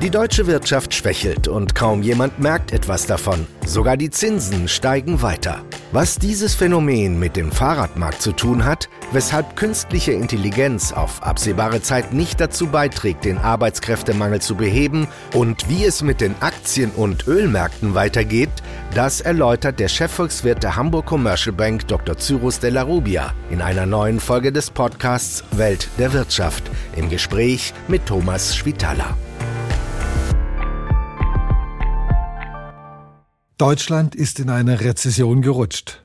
Die 0.00 0.10
deutsche 0.10 0.46
Wirtschaft 0.46 0.94
schwächelt 0.94 1.48
und 1.48 1.74
kaum 1.74 2.02
jemand 2.04 2.38
merkt 2.38 2.72
etwas 2.72 3.06
davon. 3.06 3.48
Sogar 3.66 3.96
die 3.96 4.10
Zinsen 4.10 4.68
steigen 4.68 5.22
weiter. 5.22 5.62
Was 5.90 6.20
dieses 6.20 6.54
Phänomen 6.54 7.18
mit 7.18 7.34
dem 7.34 7.50
Fahrradmarkt 7.50 8.22
zu 8.22 8.30
tun 8.30 8.64
hat, 8.64 8.88
weshalb 9.10 9.56
künstliche 9.56 10.12
Intelligenz 10.12 10.92
auf 10.92 11.24
absehbare 11.24 11.82
Zeit 11.82 12.12
nicht 12.12 12.40
dazu 12.40 12.68
beiträgt, 12.68 13.24
den 13.24 13.38
Arbeitskräftemangel 13.38 14.40
zu 14.40 14.54
beheben 14.54 15.08
und 15.34 15.68
wie 15.68 15.84
es 15.84 16.00
mit 16.00 16.20
den 16.20 16.36
Aktien- 16.40 16.92
und 16.92 17.26
Ölmärkten 17.26 17.96
weitergeht, 17.96 18.50
das 18.94 19.20
erläutert 19.20 19.80
der 19.80 19.88
Chefvolkswirt 19.88 20.62
der 20.62 20.76
Hamburg 20.76 21.06
Commercial 21.06 21.56
Bank 21.56 21.88
Dr. 21.88 22.16
Cyrus 22.16 22.60
de 22.60 22.70
la 22.70 22.82
Rubia 22.82 23.34
in 23.50 23.60
einer 23.60 23.84
neuen 23.84 24.20
Folge 24.20 24.52
des 24.52 24.70
Podcasts 24.70 25.42
Welt 25.50 25.88
der 25.98 26.12
Wirtschaft 26.12 26.70
im 26.94 27.10
Gespräch 27.10 27.74
mit 27.88 28.06
Thomas 28.06 28.54
Schwitala. 28.54 29.16
Deutschland 33.58 34.14
ist 34.14 34.38
in 34.38 34.50
eine 34.50 34.82
Rezession 34.82 35.42
gerutscht, 35.42 36.04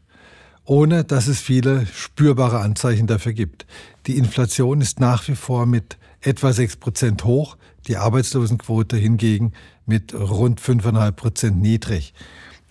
ohne 0.65 1.03
dass 1.03 1.27
es 1.27 1.39
viele 1.39 1.85
spürbare 1.85 2.59
Anzeichen 2.59 3.05
dafür 3.05 3.33
gibt. 3.33 3.67
Die 4.07 4.17
Inflation 4.17 4.81
ist 4.81 4.99
nach 4.99 5.27
wie 5.27 5.35
vor 5.35 5.67
mit 5.67 5.99
etwa 6.21 6.51
6 6.51 6.77
Prozent 6.77 7.25
hoch, 7.25 7.57
die 7.87 7.97
Arbeitslosenquote 7.97 8.97
hingegen 8.97 9.51
mit 9.85 10.15
rund 10.15 10.61
5,5 10.61 11.11
Prozent 11.11 11.61
niedrig. 11.61 12.15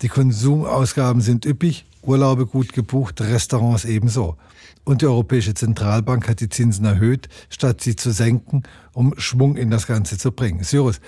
Die 0.02 0.08
Konsumausgaben 0.08 1.22
sind 1.22 1.46
üppig, 1.46 1.86
Urlaube 2.02 2.46
gut 2.46 2.72
gebucht, 2.72 3.20
Restaurants 3.20 3.84
ebenso. 3.84 4.36
Und 4.84 5.00
die 5.00 5.06
Europäische 5.06 5.54
Zentralbank 5.54 6.28
hat 6.28 6.40
die 6.40 6.48
Zinsen 6.48 6.84
erhöht, 6.84 7.28
statt 7.48 7.80
sie 7.80 7.94
zu 7.94 8.10
senken, 8.10 8.64
um 8.92 9.14
Schwung 9.16 9.56
in 9.56 9.70
das 9.70 9.86
Ganze 9.86 10.18
zu 10.18 10.32
bringen. 10.32 10.64
Cyrus, 10.64 11.00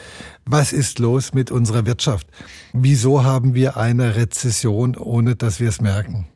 was 0.46 0.72
ist 0.72 1.00
los 1.00 1.34
mit 1.34 1.50
unserer 1.50 1.86
Wirtschaft? 1.86 2.28
Wieso 2.72 3.24
haben 3.24 3.54
wir 3.54 3.76
eine 3.76 4.14
Rezession, 4.14 4.96
ohne 4.96 5.34
dass 5.34 5.58
wir 5.58 5.70
es 5.70 5.80
merken? 5.80 6.28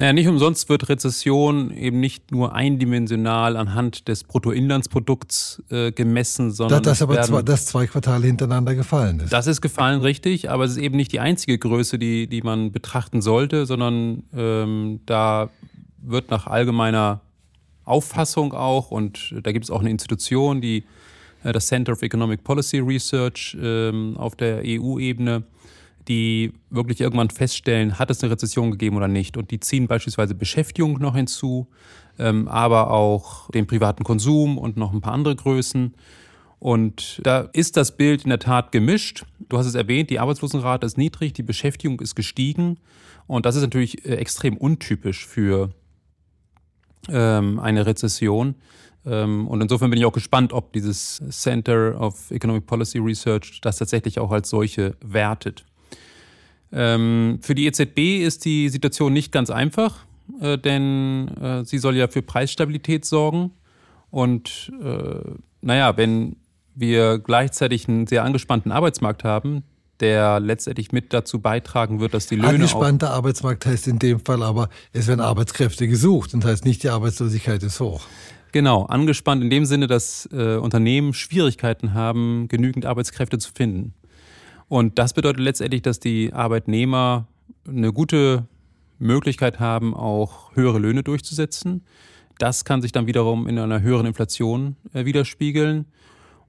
Naja, 0.00 0.12
nicht 0.12 0.28
umsonst 0.28 0.68
wird 0.68 0.88
Rezession 0.88 1.72
eben 1.72 1.98
nicht 1.98 2.30
nur 2.30 2.54
eindimensional 2.54 3.56
anhand 3.56 4.06
des 4.06 4.22
Bruttoinlandsprodukts 4.22 5.60
äh, 5.70 5.90
gemessen, 5.90 6.52
sondern. 6.52 6.84
Das, 6.84 7.00
das 7.00 7.02
aber 7.02 7.20
zwei, 7.22 7.42
das 7.42 7.66
zwei 7.66 7.88
Quartale 7.88 8.28
hintereinander 8.28 8.76
gefallen 8.76 9.18
ist. 9.18 9.32
Das 9.32 9.48
ist 9.48 9.60
gefallen, 9.60 10.00
richtig, 10.00 10.50
aber 10.50 10.64
es 10.64 10.72
ist 10.72 10.76
eben 10.76 10.96
nicht 10.96 11.10
die 11.10 11.18
einzige 11.18 11.58
Größe, 11.58 11.98
die, 11.98 12.28
die 12.28 12.42
man 12.42 12.70
betrachten 12.70 13.20
sollte, 13.20 13.66
sondern 13.66 14.22
ähm, 14.32 15.00
da 15.04 15.50
wird 16.00 16.30
nach 16.30 16.46
allgemeiner 16.46 17.20
Auffassung 17.84 18.52
auch, 18.54 18.92
und 18.92 19.34
da 19.42 19.50
gibt 19.50 19.64
es 19.64 19.70
auch 19.72 19.80
eine 19.80 19.90
Institution, 19.90 20.60
die 20.60 20.84
äh, 21.42 21.50
das 21.50 21.66
Center 21.66 21.90
of 21.90 22.02
Economic 22.02 22.44
Policy 22.44 22.78
Research 22.78 23.56
ähm, 23.60 24.16
auf 24.16 24.36
der 24.36 24.62
EU-Ebene, 24.64 25.42
die 26.08 26.52
wirklich 26.70 27.00
irgendwann 27.00 27.30
feststellen, 27.30 27.98
hat 27.98 28.10
es 28.10 28.22
eine 28.22 28.32
Rezession 28.32 28.70
gegeben 28.70 28.96
oder 28.96 29.08
nicht. 29.08 29.36
Und 29.36 29.50
die 29.50 29.60
ziehen 29.60 29.86
beispielsweise 29.86 30.34
Beschäftigung 30.34 30.98
noch 30.98 31.14
hinzu, 31.14 31.68
ähm, 32.18 32.48
aber 32.48 32.90
auch 32.90 33.50
den 33.50 33.66
privaten 33.66 34.04
Konsum 34.04 34.58
und 34.58 34.76
noch 34.76 34.92
ein 34.92 35.00
paar 35.00 35.12
andere 35.12 35.36
Größen. 35.36 35.94
Und 36.58 37.20
da 37.22 37.48
ist 37.52 37.76
das 37.76 37.96
Bild 37.96 38.24
in 38.24 38.30
der 38.30 38.40
Tat 38.40 38.72
gemischt. 38.72 39.24
Du 39.48 39.58
hast 39.58 39.66
es 39.66 39.74
erwähnt, 39.74 40.10
die 40.10 40.18
Arbeitslosenrate 40.18 40.86
ist 40.86 40.98
niedrig, 40.98 41.32
die 41.32 41.44
Beschäftigung 41.44 42.00
ist 42.00 42.16
gestiegen. 42.16 42.80
Und 43.26 43.46
das 43.46 43.54
ist 43.54 43.62
natürlich 43.62 44.04
äh, 44.04 44.16
extrem 44.16 44.56
untypisch 44.56 45.26
für 45.26 45.70
ähm, 47.08 47.60
eine 47.60 47.86
Rezession. 47.86 48.56
Ähm, 49.06 49.46
und 49.46 49.60
insofern 49.60 49.90
bin 49.90 49.98
ich 49.98 50.04
auch 50.04 50.12
gespannt, 50.12 50.52
ob 50.52 50.72
dieses 50.72 51.22
Center 51.30 52.00
of 52.00 52.30
Economic 52.30 52.66
Policy 52.66 52.98
Research 52.98 53.60
das 53.60 53.76
tatsächlich 53.76 54.18
auch 54.18 54.32
als 54.32 54.50
solche 54.50 54.96
wertet. 55.00 55.64
Ähm, 56.72 57.38
für 57.42 57.54
die 57.54 57.66
EZB 57.66 58.24
ist 58.24 58.44
die 58.44 58.68
Situation 58.68 59.12
nicht 59.12 59.32
ganz 59.32 59.50
einfach, 59.50 60.04
äh, 60.40 60.58
denn 60.58 61.28
äh, 61.40 61.64
sie 61.64 61.78
soll 61.78 61.96
ja 61.96 62.08
für 62.08 62.22
Preisstabilität 62.22 63.04
sorgen. 63.04 63.52
Und 64.10 64.72
äh, 64.82 65.20
naja, 65.60 65.96
wenn 65.96 66.36
wir 66.74 67.18
gleichzeitig 67.18 67.88
einen 67.88 68.06
sehr 68.06 68.24
angespannten 68.24 68.72
Arbeitsmarkt 68.72 69.24
haben, 69.24 69.64
der 70.00 70.38
letztendlich 70.38 70.92
mit 70.92 71.12
dazu 71.12 71.40
beitragen 71.40 72.00
wird, 72.00 72.14
dass 72.14 72.26
die 72.26 72.36
Löhne. 72.36 72.48
Angespannter 72.48 73.10
Arbeitsmarkt 73.10 73.66
heißt 73.66 73.88
in 73.88 73.98
dem 73.98 74.20
Fall 74.20 74.42
aber, 74.42 74.68
es 74.92 75.08
werden 75.08 75.20
Arbeitskräfte 75.20 75.88
gesucht 75.88 76.34
und 76.34 76.44
heißt 76.44 76.64
nicht, 76.64 76.82
die 76.84 76.88
Arbeitslosigkeit 76.88 77.62
ist 77.62 77.80
hoch. 77.80 78.02
Genau, 78.52 78.84
angespannt 78.84 79.42
in 79.42 79.50
dem 79.50 79.64
Sinne, 79.66 79.88
dass 79.88 80.28
äh, 80.32 80.56
Unternehmen 80.56 81.12
Schwierigkeiten 81.12 81.94
haben, 81.94 82.48
genügend 82.48 82.86
Arbeitskräfte 82.86 83.38
zu 83.38 83.50
finden. 83.52 83.94
Und 84.68 84.98
das 84.98 85.14
bedeutet 85.14 85.40
letztendlich, 85.40 85.82
dass 85.82 85.98
die 85.98 86.32
Arbeitnehmer 86.32 87.26
eine 87.66 87.92
gute 87.92 88.46
Möglichkeit 88.98 89.60
haben, 89.60 89.94
auch 89.94 90.54
höhere 90.54 90.78
Löhne 90.78 91.02
durchzusetzen. 91.02 91.82
Das 92.38 92.64
kann 92.64 92.82
sich 92.82 92.92
dann 92.92 93.06
wiederum 93.06 93.48
in 93.48 93.58
einer 93.58 93.80
höheren 93.80 94.06
Inflation 94.06 94.76
äh, 94.92 95.04
widerspiegeln. 95.04 95.86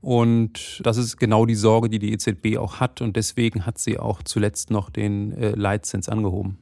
Und 0.01 0.81
das 0.83 0.97
ist 0.97 1.17
genau 1.17 1.45
die 1.45 1.55
Sorge, 1.55 1.89
die 1.89 1.99
die 1.99 2.13
EZB 2.13 2.57
auch 2.57 2.79
hat. 2.79 3.01
Und 3.01 3.15
deswegen 3.15 3.65
hat 3.65 3.79
sie 3.79 3.99
auch 3.99 4.23
zuletzt 4.23 4.69
noch 4.71 4.89
den 4.89 5.33
äh, 5.33 5.51
Leitzins 5.51 6.07
angehoben. 6.07 6.57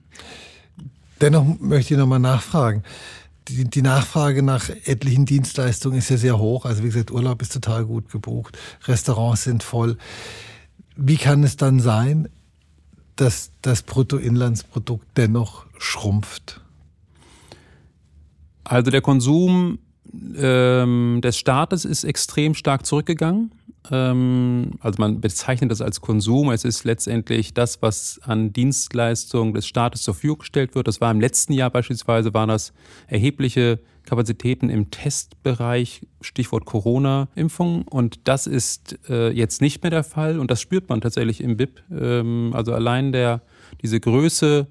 Dennoch 1.21 1.59
möchte 1.59 1.93
ich 1.93 1.99
nochmal 1.99 2.19
nachfragen. 2.19 2.83
Die, 3.47 3.63
die, 3.63 3.81
Nachfrage 3.81 4.43
nach 4.43 4.69
etlichen 4.69 5.25
Dienstleistungen 5.25 5.99
ist 5.99 6.09
ja 6.09 6.17
sehr 6.17 6.37
hoch. 6.37 6.65
Also 6.65 6.83
wie 6.83 6.87
gesagt, 6.87 7.11
Urlaub 7.11 7.41
ist 7.41 7.53
total 7.53 7.85
gut 7.85 8.11
gebucht, 8.11 8.57
Restaurants 8.85 9.43
sind 9.43 9.63
voll. 9.63 9.97
Wie 10.99 11.17
kann 11.17 11.43
es 11.43 11.57
dann 11.57 11.79
sein, 11.79 12.27
dass 13.15 13.51
das 13.61 13.83
Bruttoinlandsprodukt 13.83 15.05
dennoch 15.15 15.67
schrumpft? 15.77 16.61
Also 18.63 18.89
der 18.89 19.01
Konsum 19.01 19.77
ähm, 20.37 21.19
des 21.23 21.37
Staates 21.37 21.85
ist 21.85 22.03
extrem 22.03 22.53
stark 22.53 22.85
zurückgegangen. 22.85 23.51
Ähm, 23.91 24.71
also 24.79 24.97
man 24.99 25.21
bezeichnet 25.21 25.71
das 25.71 25.81
als 25.81 26.01
Konsum. 26.01 26.51
Es 26.51 26.65
ist 26.65 26.83
letztendlich 26.83 27.53
das, 27.53 27.81
was 27.81 28.19
an 28.23 28.53
Dienstleistungen 28.53 29.53
des 29.53 29.67
Staates 29.67 30.03
zur 30.03 30.13
Verfügung 30.13 30.39
gestellt 30.39 30.75
wird. 30.75 30.87
Das 30.87 31.01
war 31.01 31.11
im 31.11 31.21
letzten 31.21 31.53
Jahr 31.53 31.69
beispielsweise, 31.69 32.33
waren 32.33 32.49
das 32.49 32.73
erhebliche 33.07 33.79
Kapazitäten 34.05 34.69
im 34.69 34.89
Testbereich, 34.89 36.07
Stichwort 36.21 36.65
Corona-Impfung. 36.65 37.83
Und 37.83 38.27
das 38.27 38.47
ist 38.47 38.97
äh, 39.09 39.29
jetzt 39.31 39.61
nicht 39.61 39.83
mehr 39.83 39.91
der 39.91 40.03
Fall. 40.03 40.39
Und 40.39 40.49
das 40.49 40.61
spürt 40.61 40.89
man 40.89 41.01
tatsächlich 41.01 41.41
im 41.41 41.57
BIP. 41.57 41.81
Ähm, 41.91 42.51
also 42.53 42.73
allein 42.73 43.11
der, 43.11 43.41
diese 43.81 43.99
Größe 43.99 44.67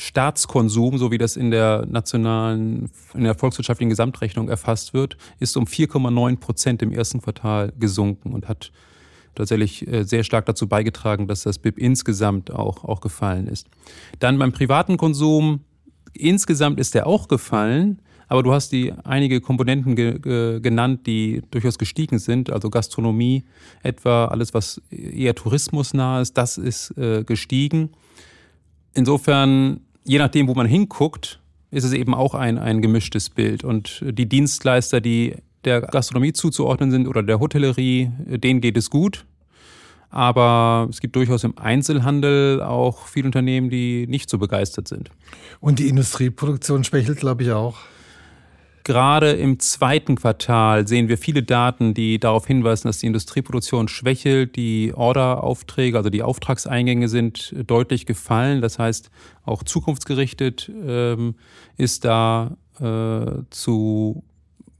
Staatskonsum, 0.00 0.96
so 0.96 1.10
wie 1.10 1.18
das 1.18 1.36
in 1.36 1.50
der 1.50 1.84
nationalen, 1.86 2.90
in 3.12 3.24
der 3.24 3.34
volkswirtschaftlichen 3.34 3.90
Gesamtrechnung 3.90 4.48
erfasst 4.48 4.94
wird, 4.94 5.18
ist 5.40 5.58
um 5.58 5.66
4,9 5.66 6.38
Prozent 6.38 6.80
im 6.80 6.90
ersten 6.90 7.20
Quartal 7.20 7.74
gesunken 7.78 8.32
und 8.32 8.48
hat 8.48 8.72
tatsächlich 9.34 9.86
äh, 9.86 10.04
sehr 10.04 10.24
stark 10.24 10.46
dazu 10.46 10.66
beigetragen, 10.66 11.28
dass 11.28 11.42
das 11.42 11.58
BIP 11.58 11.76
insgesamt 11.76 12.50
auch, 12.50 12.82
auch 12.84 13.02
gefallen 13.02 13.46
ist. 13.46 13.68
Dann 14.20 14.38
beim 14.38 14.52
privaten 14.52 14.96
Konsum, 14.96 15.60
insgesamt 16.14 16.80
ist 16.80 16.94
der 16.94 17.06
auch 17.06 17.28
gefallen, 17.28 18.00
aber 18.26 18.42
du 18.42 18.54
hast 18.54 18.72
die 18.72 18.94
einige 19.04 19.42
Komponenten 19.42 19.96
ge, 19.96 20.18
ge, 20.18 20.60
genannt, 20.60 21.06
die 21.06 21.42
durchaus 21.50 21.76
gestiegen 21.76 22.18
sind. 22.18 22.48
Also 22.48 22.70
Gastronomie 22.70 23.44
etwa, 23.82 24.26
alles 24.26 24.54
was 24.54 24.80
eher 24.90 25.34
tourismusnah 25.34 26.22
ist, 26.22 26.38
das 26.38 26.56
ist 26.56 26.96
äh, 26.96 27.22
gestiegen. 27.22 27.90
Insofern 28.94 29.80
je 30.04 30.18
nachdem, 30.18 30.48
wo 30.48 30.54
man 30.54 30.66
hinguckt, 30.66 31.40
ist 31.70 31.84
es 31.84 31.92
eben 31.92 32.14
auch 32.14 32.34
ein, 32.34 32.58
ein 32.58 32.82
gemischtes 32.82 33.30
Bild. 33.30 33.64
Und 33.64 34.04
die 34.04 34.28
Dienstleister, 34.28 35.00
die 35.00 35.36
der 35.64 35.82
Gastronomie 35.82 36.32
zuzuordnen 36.32 36.90
sind 36.90 37.06
oder 37.06 37.22
der 37.22 37.38
Hotellerie, 37.38 38.10
denen 38.18 38.60
geht 38.60 38.76
es 38.76 38.90
gut. 38.90 39.24
Aber 40.08 40.88
es 40.90 41.00
gibt 41.00 41.14
durchaus 41.14 41.44
im 41.44 41.56
Einzelhandel 41.56 42.62
auch 42.62 43.06
viele 43.06 43.26
Unternehmen, 43.26 43.70
die 43.70 44.06
nicht 44.08 44.28
so 44.28 44.38
begeistert 44.38 44.88
sind. 44.88 45.10
Und 45.60 45.78
die 45.78 45.88
Industrieproduktion 45.88 46.82
schwächelt, 46.82 47.18
glaube 47.18 47.44
ich, 47.44 47.52
auch. 47.52 47.76
Gerade 48.90 49.30
im 49.30 49.60
zweiten 49.60 50.16
Quartal 50.16 50.88
sehen 50.88 51.06
wir 51.06 51.16
viele 51.16 51.44
Daten, 51.44 51.94
die 51.94 52.18
darauf 52.18 52.48
hinweisen, 52.48 52.88
dass 52.88 52.98
die 52.98 53.06
Industrieproduktion 53.06 53.86
schwächelt, 53.86 54.56
die 54.56 54.92
Orderaufträge, 54.92 55.96
also 55.96 56.10
die 56.10 56.24
Auftragseingänge 56.24 57.08
sind 57.08 57.54
deutlich 57.68 58.04
gefallen. 58.04 58.60
Das 58.60 58.80
heißt, 58.80 59.12
auch 59.44 59.62
zukunftsgerichtet 59.62 60.72
ähm, 60.84 61.36
ist 61.76 62.04
da 62.04 62.56
äh, 62.80 63.44
zu 63.50 64.24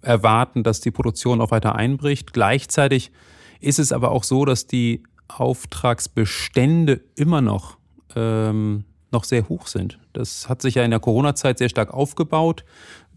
erwarten, 0.02 0.64
dass 0.64 0.80
die 0.80 0.90
Produktion 0.90 1.40
auch 1.40 1.52
weiter 1.52 1.76
einbricht. 1.76 2.32
Gleichzeitig 2.32 3.12
ist 3.60 3.78
es 3.78 3.92
aber 3.92 4.10
auch 4.10 4.24
so, 4.24 4.44
dass 4.44 4.66
die 4.66 5.04
Auftragsbestände 5.28 7.00
immer 7.14 7.42
noch 7.42 7.76
ähm, 8.16 8.86
noch 9.12 9.22
sehr 9.22 9.48
hoch 9.48 9.68
sind. 9.68 10.00
Das 10.12 10.48
hat 10.48 10.62
sich 10.62 10.74
ja 10.74 10.84
in 10.84 10.90
der 10.90 11.00
Corona-Zeit 11.00 11.58
sehr 11.58 11.68
stark 11.68 11.94
aufgebaut 11.94 12.64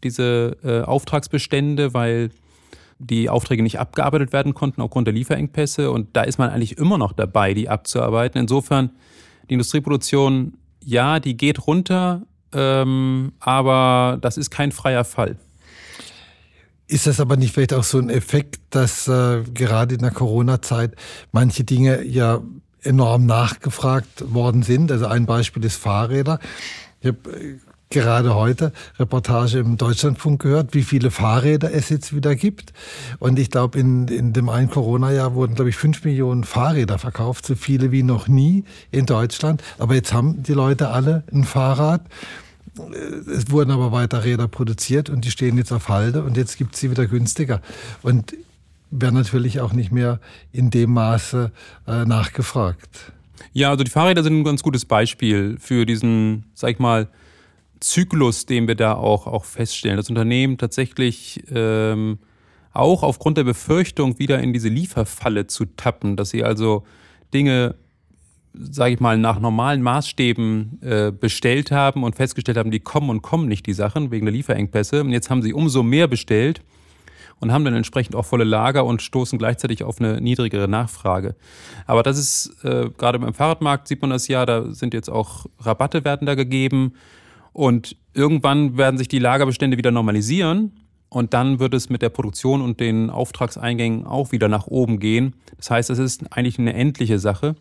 diese 0.03 0.57
äh, 0.63 0.81
Auftragsbestände, 0.81 1.93
weil 1.93 2.29
die 2.99 3.29
Aufträge 3.29 3.63
nicht 3.63 3.79
abgearbeitet 3.79 4.33
werden 4.33 4.53
konnten 4.53 4.81
aufgrund 4.81 5.07
der 5.07 5.13
Lieferengpässe. 5.13 5.91
Und 5.91 6.15
da 6.15 6.21
ist 6.21 6.37
man 6.37 6.49
eigentlich 6.49 6.77
immer 6.77 6.97
noch 6.97 7.13
dabei, 7.13 7.53
die 7.53 7.69
abzuarbeiten. 7.69 8.39
Insofern, 8.39 8.91
die 9.49 9.53
Industrieproduktion, 9.53 10.57
ja, 10.83 11.19
die 11.19 11.35
geht 11.35 11.67
runter, 11.67 12.23
ähm, 12.53 13.33
aber 13.39 14.17
das 14.21 14.37
ist 14.37 14.51
kein 14.51 14.71
freier 14.71 15.03
Fall. 15.03 15.37
Ist 16.87 17.07
das 17.07 17.19
aber 17.19 17.37
nicht 17.37 17.53
vielleicht 17.53 17.73
auch 17.73 17.83
so 17.83 17.97
ein 17.97 18.09
Effekt, 18.09 18.59
dass 18.69 19.07
äh, 19.07 19.43
gerade 19.53 19.95
in 19.95 20.01
der 20.01 20.11
Corona-Zeit 20.11 20.95
manche 21.31 21.63
Dinge 21.63 22.03
ja 22.03 22.41
enorm 22.81 23.25
nachgefragt 23.25 24.33
worden 24.33 24.63
sind? 24.63 24.91
Also 24.91 25.07
ein 25.07 25.25
Beispiel 25.25 25.63
ist 25.63 25.77
Fahrräder. 25.77 26.39
Ich 26.99 27.07
habe 27.07 27.31
äh, 27.31 27.57
gerade 27.93 28.35
heute 28.35 28.73
Reportage 28.99 29.59
im 29.59 29.77
Deutschlandfunk 29.77 30.41
gehört, 30.41 30.73
wie 30.73 30.83
viele 30.83 31.11
Fahrräder 31.11 31.73
es 31.73 31.89
jetzt 31.89 32.13
wieder 32.13 32.35
gibt. 32.35 32.73
Und 33.19 33.39
ich 33.39 33.49
glaube, 33.49 33.79
in, 33.79 34.07
in 34.07 34.33
dem 34.33 34.49
einen 34.49 34.69
Corona-Jahr 34.69 35.35
wurden, 35.35 35.55
glaube 35.55 35.69
ich, 35.69 35.77
fünf 35.77 36.03
Millionen 36.03 36.43
Fahrräder 36.43 36.97
verkauft, 36.97 37.45
so 37.45 37.55
viele 37.55 37.91
wie 37.91 38.03
noch 38.03 38.27
nie 38.27 38.65
in 38.91 39.05
Deutschland. 39.05 39.63
Aber 39.77 39.95
jetzt 39.95 40.11
haben 40.11 40.43
die 40.43 40.53
Leute 40.53 40.89
alle 40.89 41.23
ein 41.31 41.43
Fahrrad. 41.43 42.01
Es 43.31 43.51
wurden 43.51 43.71
aber 43.71 43.91
weiter 43.91 44.23
Räder 44.23 44.47
produziert 44.47 45.09
und 45.09 45.23
die 45.23 45.31
stehen 45.31 45.57
jetzt 45.57 45.71
auf 45.71 45.89
Halde 45.89 46.23
und 46.23 46.35
jetzt 46.35 46.57
gibt 46.57 46.73
es 46.73 46.81
sie 46.81 46.89
wieder 46.89 47.05
günstiger. 47.05 47.61
Und 48.01 48.33
werden 48.89 49.15
natürlich 49.15 49.59
auch 49.59 49.73
nicht 49.73 49.91
mehr 49.91 50.19
in 50.51 50.69
dem 50.69 50.93
Maße 50.93 51.51
äh, 51.87 52.05
nachgefragt. 52.05 53.11
Ja, 53.53 53.69
also 53.69 53.83
die 53.83 53.91
Fahrräder 53.91 54.23
sind 54.23 54.39
ein 54.39 54.43
ganz 54.43 54.63
gutes 54.63 54.85
Beispiel 54.85 55.57
für 55.59 55.85
diesen, 55.85 56.45
sag 56.53 56.71
ich 56.71 56.79
mal, 56.79 57.07
Zyklus, 57.83 58.45
den 58.45 58.67
wir 58.67 58.75
da 58.75 58.93
auch, 58.95 59.27
auch 59.27 59.45
feststellen. 59.45 59.97
Das 59.97 60.09
Unternehmen 60.09 60.57
tatsächlich 60.57 61.43
ähm, 61.53 62.19
auch 62.71 63.03
aufgrund 63.03 63.37
der 63.37 63.43
Befürchtung 63.43 64.17
wieder 64.19 64.39
in 64.39 64.53
diese 64.53 64.69
Lieferfalle 64.69 65.47
zu 65.47 65.65
tappen, 65.65 66.15
dass 66.15 66.29
sie 66.29 66.43
also 66.43 66.83
Dinge, 67.33 67.75
sage 68.53 68.93
ich 68.93 68.99
mal, 68.99 69.17
nach 69.17 69.39
normalen 69.39 69.81
Maßstäben 69.81 70.79
äh, 70.81 71.11
bestellt 71.11 71.71
haben 71.71 72.03
und 72.03 72.15
festgestellt 72.15 72.57
haben, 72.57 72.71
die 72.71 72.79
kommen 72.79 73.09
und 73.09 73.21
kommen 73.21 73.47
nicht, 73.47 73.65
die 73.67 73.73
Sachen, 73.73 74.11
wegen 74.11 74.25
der 74.25 74.33
Lieferengpässe. 74.33 75.01
Und 75.01 75.11
jetzt 75.11 75.29
haben 75.29 75.41
sie 75.41 75.53
umso 75.53 75.83
mehr 75.83 76.07
bestellt 76.07 76.61
und 77.41 77.51
haben 77.51 77.65
dann 77.65 77.75
entsprechend 77.75 78.15
auch 78.15 78.25
volle 78.25 78.45
Lager 78.45 78.85
und 78.85 79.01
stoßen 79.01 79.37
gleichzeitig 79.37 79.83
auf 79.83 79.99
eine 79.99 80.21
niedrigere 80.21 80.69
Nachfrage. 80.69 81.35
Aber 81.85 82.01
das 82.01 82.17
ist, 82.17 82.63
äh, 82.63 82.89
gerade 82.97 83.19
beim 83.19 83.33
Fahrradmarkt 83.33 83.89
sieht 83.89 84.01
man 84.01 84.11
das 84.11 84.29
ja, 84.29 84.45
da 84.45 84.71
sind 84.71 84.93
jetzt 84.93 85.09
auch 85.09 85.47
Rabatte 85.59 86.05
werden 86.05 86.25
da 86.25 86.35
gegeben. 86.35 86.93
Und 87.53 87.95
irgendwann 88.13 88.77
werden 88.77 88.97
sich 88.97 89.07
die 89.07 89.19
Lagerbestände 89.19 89.77
wieder 89.77 89.91
normalisieren 89.91 90.71
und 91.09 91.33
dann 91.33 91.59
wird 91.59 91.75
es 91.75 91.89
mit 91.89 92.01
der 92.01 92.09
Produktion 92.09 92.61
und 92.61 92.79
den 92.79 93.11
Auftragseingängen 93.11 94.05
auch 94.05 94.31
wieder 94.31 94.49
nach 94.49 94.67
oben 94.67 94.99
gehen. 94.99 95.35
Das 95.57 95.69
heißt, 95.69 95.89
es 95.91 95.99
ist 95.99 96.33
eigentlich 96.35 96.57
eine 96.57 96.73
endliche 96.73 97.19
Sache. 97.19 97.55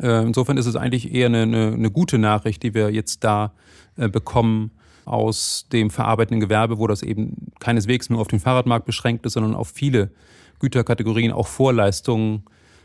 Äh, 0.00 0.22
insofern 0.22 0.56
ist 0.56 0.66
es 0.66 0.76
eigentlich 0.76 1.12
eher 1.12 1.26
eine, 1.26 1.42
eine, 1.42 1.72
eine 1.74 1.90
gute 1.90 2.18
Nachricht, 2.18 2.62
die 2.62 2.74
wir 2.74 2.90
jetzt 2.90 3.24
da 3.24 3.52
äh, 3.96 4.08
bekommen 4.08 4.70
aus 5.04 5.66
dem 5.70 5.90
verarbeitenden 5.90 6.40
Gewerbe, 6.40 6.78
wo 6.78 6.86
das 6.86 7.02
eben 7.02 7.52
keineswegs 7.60 8.10
nur 8.10 8.20
auf 8.20 8.28
den 8.28 8.40
Fahrradmarkt 8.40 8.86
beschränkt 8.86 9.24
ist, 9.26 9.34
sondern 9.34 9.54
auf 9.54 9.68
viele 9.68 10.10
Güterkategorien, 10.58 11.32
auch 11.32 11.46
Vorleistungen 11.46 12.42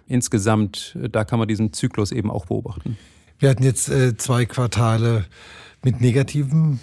insgesamt. 0.08 0.98
Da 1.12 1.24
kann 1.24 1.40
man 1.40 1.48
diesen 1.48 1.74
Zyklus 1.74 2.12
eben 2.12 2.30
auch 2.30 2.46
beobachten. 2.46 2.98
Wir 3.40 3.50
hatten 3.50 3.64
jetzt 3.64 3.90
äh, 3.90 4.16
zwei 4.18 4.46
Quartale 4.46 5.26
mit 5.84 6.02
negativen 6.02 6.80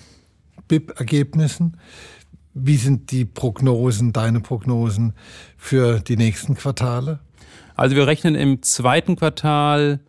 BIP-Ergebnissen. 0.69 1.77
Wie 2.55 2.77
sind 2.77 3.11
die 3.11 3.25
Prognosen, 3.25 4.13
deine 4.13 4.41
Prognosen 4.41 5.13
für 5.57 6.01
die 6.01 6.17
nächsten 6.17 6.55
Quartale? 6.55 7.21
Also 7.77 7.95
wir 7.95 8.07
rechnen 8.07 8.35
im 8.35 8.63
zweiten 8.63 9.17
Quartal 9.17 10.01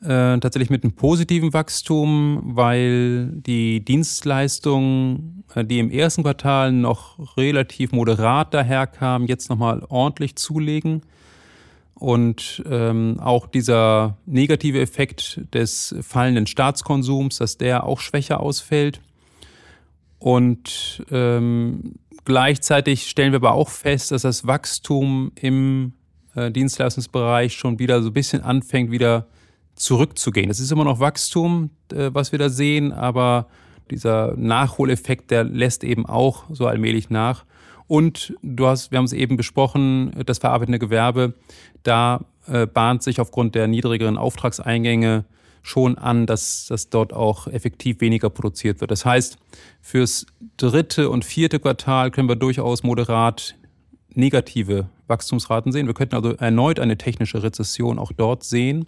äh, 0.00 0.38
tatsächlich 0.38 0.70
mit 0.70 0.82
einem 0.82 0.94
positiven 0.94 1.52
Wachstum, 1.52 2.40
weil 2.56 3.28
die 3.28 3.84
Dienstleistungen, 3.84 5.44
äh, 5.54 5.64
die 5.64 5.78
im 5.78 5.90
ersten 5.90 6.22
Quartal 6.22 6.72
noch 6.72 7.36
relativ 7.36 7.92
moderat 7.92 8.54
daherkamen, 8.54 9.28
jetzt 9.28 9.50
nochmal 9.50 9.84
ordentlich 9.88 10.36
zulegen. 10.36 11.02
Und 12.02 12.64
ähm, 12.68 13.20
auch 13.20 13.46
dieser 13.46 14.16
negative 14.26 14.80
Effekt 14.80 15.40
des 15.54 15.94
fallenden 16.02 16.48
Staatskonsums, 16.48 17.38
dass 17.38 17.58
der 17.58 17.84
auch 17.84 18.00
schwächer 18.00 18.40
ausfällt. 18.40 19.00
Und 20.18 21.04
ähm, 21.12 21.94
gleichzeitig 22.24 23.08
stellen 23.08 23.30
wir 23.30 23.36
aber 23.36 23.52
auch 23.52 23.68
fest, 23.68 24.10
dass 24.10 24.22
das 24.22 24.48
Wachstum 24.48 25.30
im 25.36 25.92
äh, 26.34 26.50
Dienstleistungsbereich 26.50 27.54
schon 27.54 27.78
wieder 27.78 28.02
so 28.02 28.10
ein 28.10 28.14
bisschen 28.14 28.42
anfängt, 28.42 28.90
wieder 28.90 29.28
zurückzugehen. 29.76 30.50
Es 30.50 30.58
ist 30.58 30.72
immer 30.72 30.82
noch 30.82 30.98
Wachstum, 30.98 31.70
äh, 31.92 32.10
was 32.12 32.32
wir 32.32 32.40
da 32.40 32.48
sehen, 32.48 32.90
aber 32.90 33.46
dieser 33.92 34.34
Nachholeffekt, 34.36 35.30
der 35.30 35.44
lässt 35.44 35.84
eben 35.84 36.04
auch 36.04 36.46
so 36.50 36.66
allmählich 36.66 37.10
nach. 37.10 37.44
Und 37.92 38.32
du 38.40 38.68
hast, 38.68 38.90
wir 38.90 38.96
haben 38.96 39.04
es 39.04 39.12
eben 39.12 39.36
besprochen, 39.36 40.12
das 40.24 40.38
verarbeitende 40.38 40.78
Gewerbe, 40.78 41.34
da 41.82 42.24
äh, 42.46 42.66
bahnt 42.66 43.02
sich 43.02 43.20
aufgrund 43.20 43.54
der 43.54 43.68
niedrigeren 43.68 44.16
Auftragseingänge 44.16 45.26
schon 45.60 45.98
an, 45.98 46.24
dass, 46.24 46.64
dass 46.68 46.88
dort 46.88 47.12
auch 47.12 47.48
effektiv 47.48 48.00
weniger 48.00 48.30
produziert 48.30 48.80
wird. 48.80 48.90
Das 48.90 49.04
heißt, 49.04 49.36
fürs 49.82 50.24
dritte 50.56 51.10
und 51.10 51.26
vierte 51.26 51.60
Quartal 51.60 52.10
können 52.10 52.30
wir 52.30 52.36
durchaus 52.36 52.82
moderat 52.82 53.56
negative 54.14 54.88
Wachstumsraten 55.06 55.70
sehen. 55.70 55.86
Wir 55.86 55.92
könnten 55.92 56.14
also 56.14 56.30
erneut 56.30 56.80
eine 56.80 56.96
technische 56.96 57.42
Rezession 57.42 57.98
auch 57.98 58.12
dort 58.12 58.42
sehen. 58.42 58.86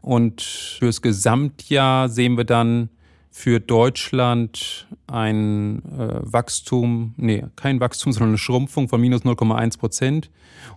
Und 0.00 0.40
fürs 0.40 1.02
Gesamtjahr 1.02 2.08
sehen 2.08 2.38
wir 2.38 2.44
dann 2.44 2.88
für 3.30 3.60
Deutschland 3.60 4.86
ein 5.06 5.82
äh, 5.96 6.20
Wachstum, 6.22 7.14
nee, 7.16 7.44
kein 7.56 7.80
Wachstum, 7.80 8.12
sondern 8.12 8.30
eine 8.30 8.38
Schrumpfung 8.38 8.88
von 8.88 9.00
minus 9.00 9.22
0,1 9.22 9.78
Prozent. 9.78 10.30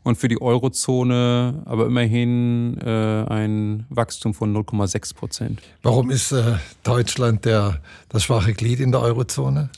Und 0.03 0.17
für 0.17 0.27
die 0.27 0.41
Eurozone 0.41 1.63
aber 1.65 1.85
immerhin 1.85 2.77
äh, 2.79 3.23
ein 3.25 3.85
Wachstum 3.89 4.33
von 4.33 4.55
0,6 4.55 5.15
Prozent. 5.15 5.61
Warum 5.81 6.09
ist 6.11 6.31
äh, 6.31 6.57
Deutschland 6.83 7.45
der, 7.45 7.81
das 8.09 8.23
schwache 8.23 8.53
Glied 8.53 8.79
in 8.79 8.91
der 8.91 9.01
Eurozone? 9.01 9.69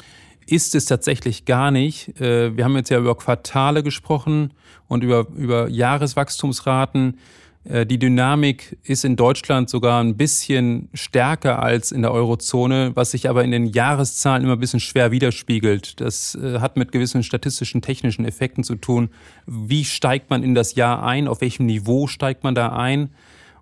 Ist 0.45 0.75
es 0.75 0.85
tatsächlich 0.85 1.45
gar 1.45 1.71
nicht. 1.71 2.19
Äh, 2.19 2.55
wir 2.55 2.65
haben 2.65 2.75
jetzt 2.75 2.89
ja 2.89 2.99
über 2.99 3.15
Quartale 3.15 3.83
gesprochen 3.83 4.53
und 4.87 5.03
über, 5.03 5.27
über 5.35 5.69
Jahreswachstumsraten. 5.69 7.17
Äh, 7.65 7.85
die 7.85 7.97
Dynamik 7.97 8.77
ist 8.83 9.05
in 9.05 9.15
Deutschland 9.15 9.69
sogar 9.69 10.03
ein 10.03 10.17
bisschen 10.17 10.89
stärker 10.93 11.61
als 11.61 11.91
in 11.91 12.01
der 12.01 12.11
Eurozone, 12.11 12.91
was 12.95 13.11
sich 13.11 13.29
aber 13.29 13.43
in 13.43 13.51
den 13.51 13.65
Jahreszahlen 13.65 14.43
immer 14.43 14.53
ein 14.53 14.59
bisschen 14.59 14.79
schwer 14.79 15.11
widerspiegelt. 15.11 15.99
Das 16.01 16.35
äh, 16.35 16.59
hat 16.59 16.77
mit 16.77 16.91
gewissen 16.91 17.23
statistischen, 17.23 17.81
technischen 17.81 18.25
Effekten 18.25 18.63
zu 18.63 18.75
tun. 18.75 19.09
Wie 19.45 19.85
steigt 19.85 20.29
man 20.29 20.43
in 20.43 20.55
das 20.55 20.75
Jahr 20.75 21.03
ein? 21.03 21.27
Auf 21.27 21.41
welchem 21.41 21.65
Niveau 21.65 22.07
steigt 22.07 22.43
man 22.43 22.55
da 22.55 22.73
ein? 22.73 23.09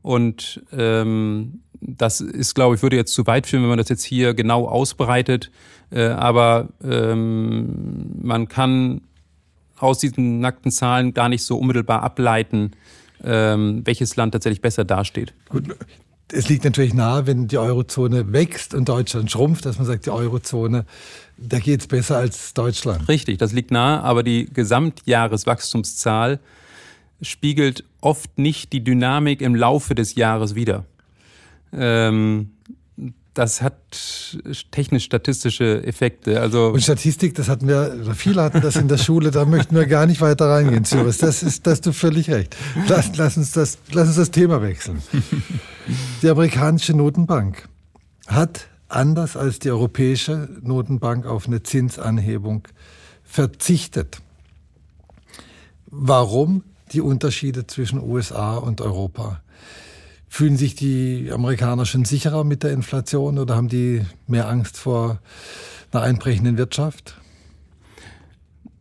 Und 0.02 0.64
ähm, 0.72 1.62
das 1.80 2.22
ist, 2.22 2.56
glaube 2.56 2.76
ich, 2.76 2.82
würde 2.84 2.96
jetzt 2.96 3.14
zu 3.14 3.26
weit 3.28 3.48
führen, 3.48 3.64
wenn 3.64 3.70
man 3.70 3.78
das 3.78 3.90
jetzt 3.90 4.04
hier 4.04 4.34
genau 4.34 4.68
ausbreitet. 4.68 5.52
Äh, 5.92 6.08
aber 6.08 6.70
ähm, 6.84 8.12
man 8.22 8.48
kann 8.48 9.02
aus 9.78 10.00
diesen 10.00 10.40
nackten 10.40 10.72
Zahlen 10.72 11.14
gar 11.14 11.28
nicht 11.28 11.44
so 11.44 11.58
unmittelbar 11.58 12.04
ableiten, 12.04 12.72
ähm, 13.24 13.82
welches 13.86 14.16
Land 14.16 14.34
tatsächlich 14.34 14.62
besser 14.62 14.84
dasteht. 14.84 15.34
Gut. 15.50 15.76
Es 16.34 16.48
liegt 16.48 16.64
natürlich 16.64 16.94
nahe, 16.94 17.28
wenn 17.28 17.48
die 17.48 17.58
Eurozone 17.58 18.32
wächst 18.32 18.74
und 18.74 18.88
Deutschland 18.88 19.30
schrumpft, 19.30 19.66
dass 19.66 19.78
man 19.78 19.86
sagt, 19.86 20.06
die 20.06 20.12
Eurozone, 20.12 20.86
da 21.38 21.60
geht 21.60 21.82
es 21.82 21.88
besser 21.88 22.18
als 22.18 22.54
Deutschland. 22.54 23.10
Richtig, 23.10 23.38
das 23.38 23.52
liegt 23.52 23.70
nahe, 23.72 24.02
aber 24.02 24.24
die 24.24 24.46
Gesamtjahreswachstumszahl 24.46 26.40
spiegelt 27.22 27.84
oft 28.00 28.38
nicht 28.38 28.72
die 28.72 28.84
Dynamik 28.84 29.42
im 29.42 29.56
Laufe 29.56 29.94
des 29.94 30.16
Jahres 30.16 30.56
wider. 30.56 30.86
Ähm, 31.74 32.52
das 33.34 33.62
hat 33.62 33.76
technisch-statistische 34.72 35.84
Effekte. 35.86 36.42
Also 36.42 36.68
und 36.70 36.82
Statistik, 36.82 37.34
das 37.36 37.48
hatten 37.48 37.68
wir, 37.68 38.14
viele 38.14 38.42
hatten 38.44 38.62
das 38.62 38.76
in 38.76 38.90
der 38.90 38.98
Schule, 38.98 39.32
da 39.32 39.46
möchten 39.46 39.76
wir 39.76 39.86
gar 39.86 40.06
nicht 40.06 40.20
weiter 40.20 40.50
reingehen, 40.50 40.84
Cyrus. 40.84 41.20
Das 41.20 41.42
ist, 41.42 41.66
da 41.66 41.72
hast 41.72 41.86
du 41.86 41.94
völlig 41.94 42.30
recht. 42.30 42.58
Lass, 42.88 43.16
lass, 43.16 43.38
uns 43.38 43.54
das, 43.54 43.78
lass 43.92 44.08
uns 44.08 44.18
das 44.18 44.32
Thema 44.32 44.62
wechseln. 44.62 45.02
Die 46.22 46.30
amerikanische 46.30 46.94
Notenbank 46.94 47.70
hat 48.28 48.68
anders 48.90 49.38
als 49.38 49.60
die 49.60 49.72
europäische 49.72 50.50
Notenbank 50.62 51.26
auf 51.26 51.48
eine 51.48 51.64
Zinsanhebung 51.64 52.68
verzichtet. 53.24 54.22
Warum 55.86 56.64
die 56.92 57.02
Unterschiede 57.02 57.66
zwischen 57.66 58.02
USA 58.02 58.58
und 58.58 58.82
Europa? 58.82 59.42
Fühlen 60.34 60.56
sich 60.56 60.76
die 60.76 61.30
Amerikaner 61.30 61.86
schon 61.86 62.06
sicherer 62.06 62.46
mit 62.46 62.64
der 62.64 62.72
Inflation 62.72 63.38
oder 63.38 63.58
haben 63.58 63.68
die 63.68 64.06
mehr 64.28 64.48
Angst 64.48 64.78
vor 64.78 65.20
einer 65.92 66.04
einbrechenden 66.04 66.58
Wirtschaft? 66.58 67.18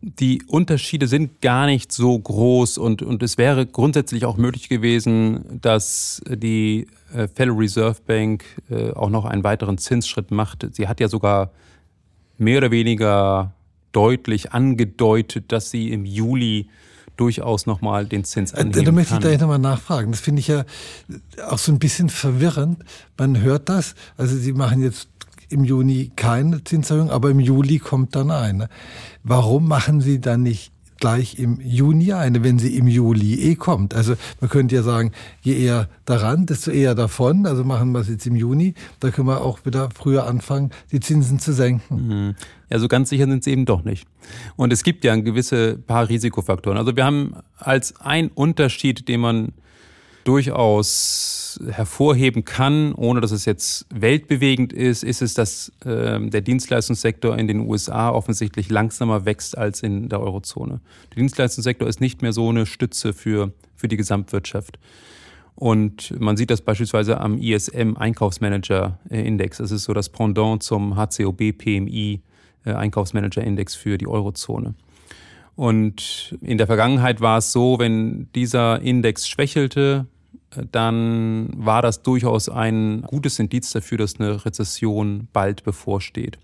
die 0.01 0.41
Unterschiede 0.47 1.07
sind 1.07 1.41
gar 1.41 1.67
nicht 1.67 1.91
so 1.91 2.17
groß 2.17 2.79
und, 2.79 3.03
und 3.03 3.21
es 3.21 3.37
wäre 3.37 3.67
grundsätzlich 3.67 4.25
auch 4.25 4.35
möglich 4.35 4.67
gewesen, 4.67 5.59
dass 5.61 6.21
die 6.27 6.87
äh, 7.13 7.27
Federal 7.27 7.59
Reserve 7.59 7.97
Bank 8.07 8.43
äh, 8.71 8.91
auch 8.91 9.11
noch 9.11 9.25
einen 9.25 9.43
weiteren 9.43 9.77
Zinsschritt 9.77 10.31
macht. 10.31 10.67
Sie 10.71 10.87
hat 10.87 10.99
ja 10.99 11.07
sogar 11.07 11.51
mehr 12.39 12.57
oder 12.57 12.71
weniger 12.71 13.53
deutlich 13.91 14.53
angedeutet, 14.53 15.51
dass 15.51 15.69
sie 15.69 15.91
im 15.91 16.05
Juli 16.05 16.67
durchaus 17.21 17.67
nochmal 17.67 18.07
den 18.07 18.23
Zins 18.23 18.53
anheben 18.53 18.71
kann. 18.73 18.85
Da 18.85 18.91
möchte 18.91 19.13
ich 19.15 19.19
da 19.19 19.37
nochmal 19.37 19.59
nachfragen. 19.59 20.11
Das 20.11 20.19
finde 20.19 20.39
ich 20.39 20.47
ja 20.47 20.65
auch 21.47 21.59
so 21.59 21.71
ein 21.71 21.77
bisschen 21.77 22.09
verwirrend. 22.09 22.79
Man 23.17 23.39
hört 23.41 23.69
das, 23.69 23.93
also 24.17 24.35
Sie 24.35 24.53
machen 24.53 24.81
jetzt 24.81 25.07
im 25.49 25.63
Juni 25.63 26.11
keine 26.15 26.63
Zinserhöhung, 26.63 27.11
aber 27.11 27.29
im 27.29 27.39
Juli 27.39 27.77
kommt 27.77 28.15
dann 28.15 28.31
eine. 28.31 28.69
Warum 29.23 29.67
machen 29.67 30.01
Sie 30.01 30.19
dann 30.19 30.41
nicht 30.41 30.71
gleich 31.01 31.37
im 31.39 31.59
Juni 31.59 32.13
eine, 32.13 32.43
wenn 32.43 32.59
sie 32.59 32.77
im 32.77 32.87
Juli 32.87 33.33
eh 33.49 33.55
kommt. 33.55 33.93
Also 33.95 34.13
man 34.39 34.49
könnte 34.49 34.75
ja 34.75 34.83
sagen, 34.83 35.11
je 35.41 35.57
eher 35.57 35.89
daran, 36.05 36.45
desto 36.45 36.71
eher 36.71 36.95
davon. 36.95 37.47
Also 37.47 37.65
machen 37.65 37.91
wir 37.91 37.99
es 37.99 38.07
jetzt 38.07 38.27
im 38.27 38.35
Juni. 38.35 38.75
Da 38.99 39.09
können 39.09 39.27
wir 39.27 39.41
auch 39.41 39.65
wieder 39.65 39.89
früher 39.93 40.27
anfangen, 40.27 40.69
die 40.91 40.99
Zinsen 40.99 41.39
zu 41.39 41.53
senken. 41.53 42.35
Ja, 42.71 42.79
so 42.79 42.87
ganz 42.87 43.09
sicher 43.09 43.25
sind 43.27 43.43
sie 43.43 43.51
eben 43.51 43.65
doch 43.65 43.83
nicht. 43.83 44.07
Und 44.55 44.71
es 44.71 44.83
gibt 44.83 45.03
ja 45.03 45.11
ein 45.11 45.25
gewisse 45.25 45.77
paar 45.77 46.07
Risikofaktoren. 46.07 46.77
Also 46.77 46.95
wir 46.95 47.03
haben 47.03 47.35
als 47.57 47.99
ein 47.99 48.29
Unterschied, 48.29 49.09
den 49.09 49.19
man 49.19 49.51
durchaus 50.23 51.59
hervorheben 51.69 52.45
kann, 52.45 52.93
ohne 52.93 53.19
dass 53.19 53.31
es 53.31 53.43
jetzt 53.43 53.87
weltbewegend 53.93 54.71
ist, 54.71 55.03
ist 55.03 55.21
es, 55.21 55.33
dass 55.33 55.73
äh, 55.83 56.19
der 56.21 56.39
Dienstleistungssektor 56.39 57.37
in 57.37 57.47
den 57.47 57.61
USA 57.61 58.09
offensichtlich 58.09 58.69
langsamer 58.69 59.25
wächst 59.25 59.57
als 59.57 59.83
in 59.83 60.07
der 60.07 60.21
Eurozone. 60.21 60.79
Der 61.09 61.17
Dienstleistungssektor 61.17 61.89
ist 61.89 61.99
nicht 61.99 62.21
mehr 62.21 62.31
so 62.31 62.47
eine 62.47 62.65
Stütze 62.65 63.11
für, 63.11 63.51
für 63.75 63.89
die 63.89 63.97
Gesamtwirtschaft. 63.97 64.79
Und 65.55 66.17
man 66.21 66.37
sieht 66.37 66.51
das 66.51 66.61
beispielsweise 66.61 67.19
am 67.19 67.37
ISM 67.37 67.97
Einkaufsmanager 67.97 68.99
Index. 69.09 69.57
Das 69.57 69.71
ist 69.71 69.83
so 69.83 69.93
das 69.93 70.07
Pendant 70.07 70.63
zum 70.63 70.95
HCOB 70.95 71.51
PMI 71.57 72.21
äh, 72.65 72.73
Einkaufsmanager 72.73 73.43
Index 73.43 73.75
für 73.75 73.97
die 73.97 74.07
Eurozone. 74.07 74.75
Und 75.55 76.37
in 76.41 76.57
der 76.57 76.67
Vergangenheit 76.67 77.21
war 77.21 77.37
es 77.37 77.51
so, 77.51 77.77
wenn 77.77 78.29
dieser 78.33 78.81
Index 78.81 79.27
schwächelte, 79.27 80.07
dann 80.71 81.49
war 81.55 81.81
das 81.81 82.03
durchaus 82.03 82.49
ein 82.49 83.03
gutes 83.03 83.39
Indiz 83.39 83.71
dafür, 83.71 83.97
dass 83.97 84.19
eine 84.19 84.45
Rezession 84.45 85.27
bald 85.31 85.63
bevorsteht. 85.63 86.39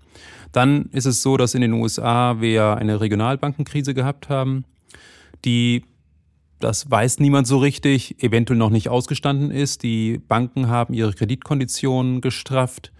Dann 0.52 0.86
ist 0.92 1.04
es 1.04 1.22
so, 1.22 1.36
dass 1.36 1.54
in 1.54 1.60
den 1.60 1.72
USA 1.74 2.40
wir 2.40 2.76
eine 2.76 3.00
Regionalbankenkrise 3.00 3.94
gehabt 3.94 4.28
haben, 4.28 4.64
die, 5.44 5.84
das 6.58 6.90
weiß 6.90 7.20
niemand 7.20 7.46
so 7.46 7.58
richtig, 7.58 8.22
eventuell 8.22 8.58
noch 8.58 8.70
nicht 8.70 8.88
ausgestanden 8.88 9.50
ist. 9.50 9.82
Die 9.82 10.18
Banken 10.18 10.68
haben 10.68 10.94
ihre 10.94 11.12
Kreditkonditionen 11.12 12.20
gestrafft, 12.20 12.92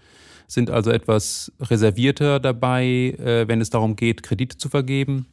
sind 0.49 0.71
also 0.71 0.89
etwas 0.89 1.51
reservierter 1.61 2.39
dabei, 2.39 3.15
äh, 3.19 3.47
wenn 3.47 3.61
es 3.61 3.69
darum 3.69 3.95
geht, 3.95 4.23
Kredite 4.23 4.57
zu 4.57 4.67
vergeben. 4.67 5.27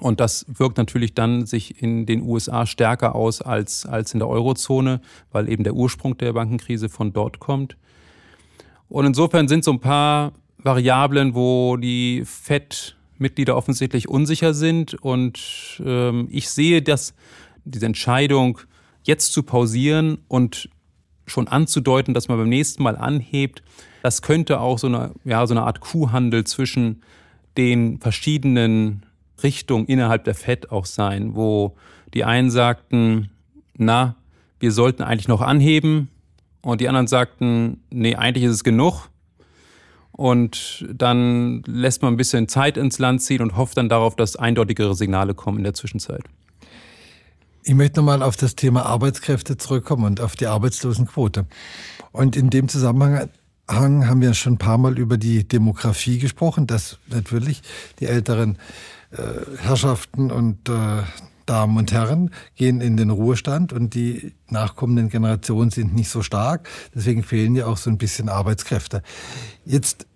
Und 0.00 0.18
das 0.18 0.46
wirkt 0.48 0.78
natürlich 0.78 1.14
dann 1.14 1.46
sich 1.46 1.80
in 1.82 2.06
den 2.06 2.22
USA 2.22 2.66
stärker 2.66 3.14
aus 3.14 3.42
als, 3.42 3.86
als 3.86 4.12
in 4.12 4.18
der 4.18 4.28
Eurozone, 4.28 5.00
weil 5.30 5.48
eben 5.48 5.62
der 5.62 5.74
Ursprung 5.74 6.16
der 6.16 6.32
Bankenkrise 6.32 6.88
von 6.88 7.12
dort 7.12 7.38
kommt. 7.38 7.76
Und 8.88 9.04
insofern 9.04 9.46
sind 9.46 9.62
so 9.62 9.72
ein 9.72 9.80
paar 9.80 10.32
Variablen, 10.58 11.34
wo 11.34 11.76
die 11.76 12.22
FED-Mitglieder 12.24 13.54
offensichtlich 13.54 14.08
unsicher 14.08 14.54
sind. 14.54 14.94
Und 14.94 15.80
ähm, 15.84 16.28
ich 16.30 16.48
sehe, 16.48 16.82
dass 16.82 17.14
diese 17.64 17.86
Entscheidung, 17.86 18.58
jetzt 19.02 19.34
zu 19.34 19.42
pausieren 19.42 20.18
und 20.28 20.70
schon 21.26 21.46
anzudeuten, 21.46 22.14
dass 22.14 22.28
man 22.28 22.38
beim 22.38 22.48
nächsten 22.48 22.82
Mal 22.82 22.96
anhebt, 22.96 23.62
das 24.04 24.20
könnte 24.20 24.60
auch 24.60 24.78
so 24.78 24.86
eine, 24.86 25.12
ja, 25.24 25.46
so 25.46 25.54
eine 25.54 25.62
Art 25.62 25.80
Kuhhandel 25.80 26.44
zwischen 26.44 27.00
den 27.56 28.00
verschiedenen 28.00 29.06
Richtung 29.42 29.86
innerhalb 29.86 30.24
der 30.24 30.34
FED 30.34 30.70
auch 30.70 30.84
sein, 30.84 31.34
wo 31.34 31.74
die 32.12 32.22
einen 32.22 32.50
sagten, 32.50 33.30
na, 33.78 34.16
wir 34.60 34.72
sollten 34.72 35.02
eigentlich 35.02 35.26
noch 35.26 35.40
anheben 35.40 36.10
und 36.60 36.82
die 36.82 36.88
anderen 36.88 37.06
sagten, 37.06 37.82
nee, 37.88 38.14
eigentlich 38.14 38.44
ist 38.44 38.52
es 38.52 38.62
genug. 38.62 39.08
Und 40.12 40.84
dann 40.92 41.62
lässt 41.66 42.02
man 42.02 42.12
ein 42.12 42.18
bisschen 42.18 42.46
Zeit 42.46 42.76
ins 42.76 42.98
Land 42.98 43.22
ziehen 43.22 43.40
und 43.40 43.56
hofft 43.56 43.78
dann 43.78 43.88
darauf, 43.88 44.16
dass 44.16 44.36
eindeutigere 44.36 44.94
Signale 44.94 45.32
kommen 45.32 45.56
in 45.56 45.64
der 45.64 45.74
Zwischenzeit. 45.74 46.24
Ich 47.62 47.74
möchte 47.74 48.00
nochmal 48.00 48.22
auf 48.22 48.36
das 48.36 48.54
Thema 48.54 48.84
Arbeitskräfte 48.84 49.56
zurückkommen 49.56 50.04
und 50.04 50.20
auf 50.20 50.36
die 50.36 50.46
Arbeitslosenquote. 50.46 51.46
Und 52.12 52.36
in 52.36 52.50
dem 52.50 52.68
Zusammenhang 52.68 53.30
haben 53.68 54.20
wir 54.20 54.34
schon 54.34 54.54
ein 54.54 54.58
paar 54.58 54.78
Mal 54.78 54.98
über 54.98 55.16
die 55.16 55.46
Demografie 55.46 56.18
gesprochen, 56.18 56.66
dass 56.66 56.98
natürlich 57.08 57.62
die 58.00 58.06
älteren 58.06 58.58
äh, 59.10 59.16
Herrschaften 59.58 60.30
und 60.30 60.68
äh, 60.68 61.02
Damen 61.46 61.76
und 61.76 61.92
Herren 61.92 62.30
gehen 62.56 62.80
in 62.80 62.96
den 62.96 63.10
Ruhestand 63.10 63.72
und 63.72 63.94
die 63.94 64.32
nachkommenden 64.48 65.08
Generationen 65.08 65.70
sind 65.70 65.94
nicht 65.94 66.08
so 66.08 66.22
stark. 66.22 66.68
Deswegen 66.94 67.22
fehlen 67.22 67.54
ja 67.54 67.66
auch 67.66 67.76
so 67.76 67.90
ein 67.90 67.98
bisschen 67.98 68.28
Arbeitskräfte. 68.28 69.02
Jetzt. 69.64 70.06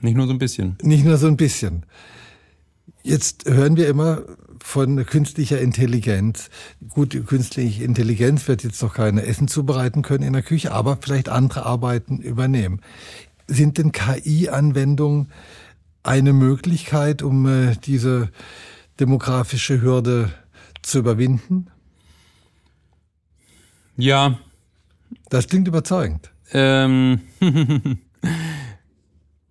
Nicht 0.00 0.16
nur 0.16 0.26
so 0.26 0.32
ein 0.32 0.38
bisschen. 0.38 0.78
Nicht 0.82 1.04
nur 1.04 1.16
so 1.18 1.26
ein 1.26 1.36
bisschen. 1.36 1.84
Jetzt 3.08 3.46
hören 3.48 3.78
wir 3.78 3.88
immer 3.88 4.20
von 4.62 5.06
künstlicher 5.06 5.58
Intelligenz. 5.58 6.50
Gut, 6.90 7.18
künstliche 7.26 7.82
Intelligenz 7.82 8.46
wird 8.48 8.62
jetzt 8.64 8.82
noch 8.82 8.92
keine 8.92 9.24
Essen 9.24 9.48
zubereiten 9.48 10.02
können 10.02 10.24
in 10.24 10.34
der 10.34 10.42
Küche, 10.42 10.72
aber 10.72 10.98
vielleicht 11.00 11.30
andere 11.30 11.64
Arbeiten 11.64 12.18
übernehmen. 12.18 12.82
Sind 13.46 13.78
denn 13.78 13.92
KI-Anwendungen 13.92 15.32
eine 16.02 16.34
Möglichkeit, 16.34 17.22
um 17.22 17.46
äh, 17.46 17.76
diese 17.82 18.28
demografische 19.00 19.80
Hürde 19.80 20.30
zu 20.82 20.98
überwinden? 20.98 21.68
Ja. 23.96 24.38
Das 25.30 25.48
klingt 25.48 25.66
überzeugend. 25.66 26.30
Ähm, 26.52 27.22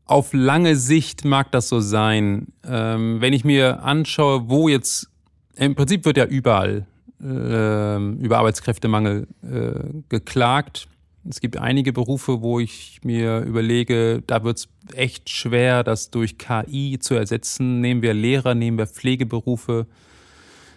auf 0.07 0.33
lange 0.33 0.75
Sicht 0.75 1.23
mag 1.25 1.51
das 1.51 1.69
so 1.69 1.79
sein. 1.79 2.47
Ähm, 2.65 3.21
wenn 3.21 3.33
ich 3.33 3.43
mir 3.43 3.83
anschaue, 3.83 4.49
wo 4.49 4.67
jetzt, 4.69 5.11
im 5.55 5.75
Prinzip 5.75 6.05
wird 6.05 6.17
ja 6.17 6.25
überall 6.25 6.87
äh, 7.21 7.97
über 7.97 8.39
Arbeitskräftemangel 8.39 9.27
äh, 9.43 9.73
geklagt. 10.09 10.87
Es 11.29 11.39
gibt 11.41 11.57
einige 11.57 11.91
Berufe, 11.91 12.41
wo 12.41 12.61
ich 12.61 13.01
mir 13.03 13.41
überlege, 13.41 14.23
da 14.25 14.45
wird 14.45 14.59
es 14.59 14.69
echt 14.93 15.29
schwer, 15.29 15.83
das 15.83 16.09
durch 16.09 16.37
KI 16.37 16.99
zu 16.99 17.15
ersetzen. 17.15 17.81
Nehmen 17.81 18.01
wir 18.01 18.13
Lehrer, 18.13 18.55
nehmen 18.55 18.77
wir 18.77 18.87
Pflegeberufe, 18.87 19.87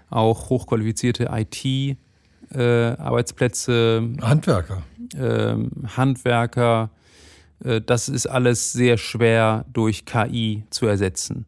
auch 0.09 0.51
hochqualifizierte 0.51 1.31
IT-Arbeitsplätze. 1.31 4.11
Äh, 4.19 4.23
Handwerker. 4.23 4.83
Äh, 5.15 5.55
Handwerker. 5.97 6.91
Äh, 7.65 7.81
das 7.81 8.09
ist 8.09 8.27
alles 8.27 8.73
sehr 8.73 8.97
schwer 8.97 9.65
durch 9.73 10.05
KI 10.05 10.65
zu 10.71 10.87
ersetzen. 10.87 11.47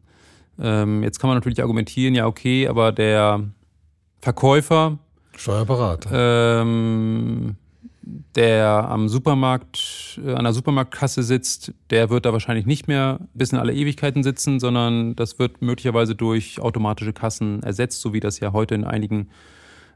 Ähm, 0.59 1.03
jetzt 1.03 1.19
kann 1.19 1.29
man 1.29 1.37
natürlich 1.37 1.61
argumentieren, 1.61 2.15
ja, 2.15 2.27
okay, 2.27 2.67
aber 2.67 2.91
der 2.91 3.43
Verkäufer. 4.21 4.99
Steuerberater. 5.35 6.61
Ähm, 6.61 7.55
der 8.35 8.89
am 8.89 9.07
Supermarkt, 9.07 10.19
äh, 10.23 10.33
an 10.33 10.43
der 10.43 10.53
Supermarktkasse 10.53 11.23
sitzt, 11.23 11.73
der 11.89 12.09
wird 12.09 12.25
da 12.25 12.33
wahrscheinlich 12.33 12.65
nicht 12.65 12.87
mehr 12.87 13.19
bis 13.33 13.51
in 13.51 13.57
alle 13.57 13.73
Ewigkeiten 13.73 14.23
sitzen, 14.23 14.59
sondern 14.59 15.15
das 15.15 15.39
wird 15.39 15.61
möglicherweise 15.61 16.13
durch 16.15 16.59
automatische 16.59 17.13
Kassen 17.13 17.63
ersetzt, 17.63 18.01
so 18.01 18.13
wie 18.13 18.19
das 18.19 18.39
ja 18.39 18.51
heute 18.53 18.75
in 18.75 18.83
einigen 18.83 19.29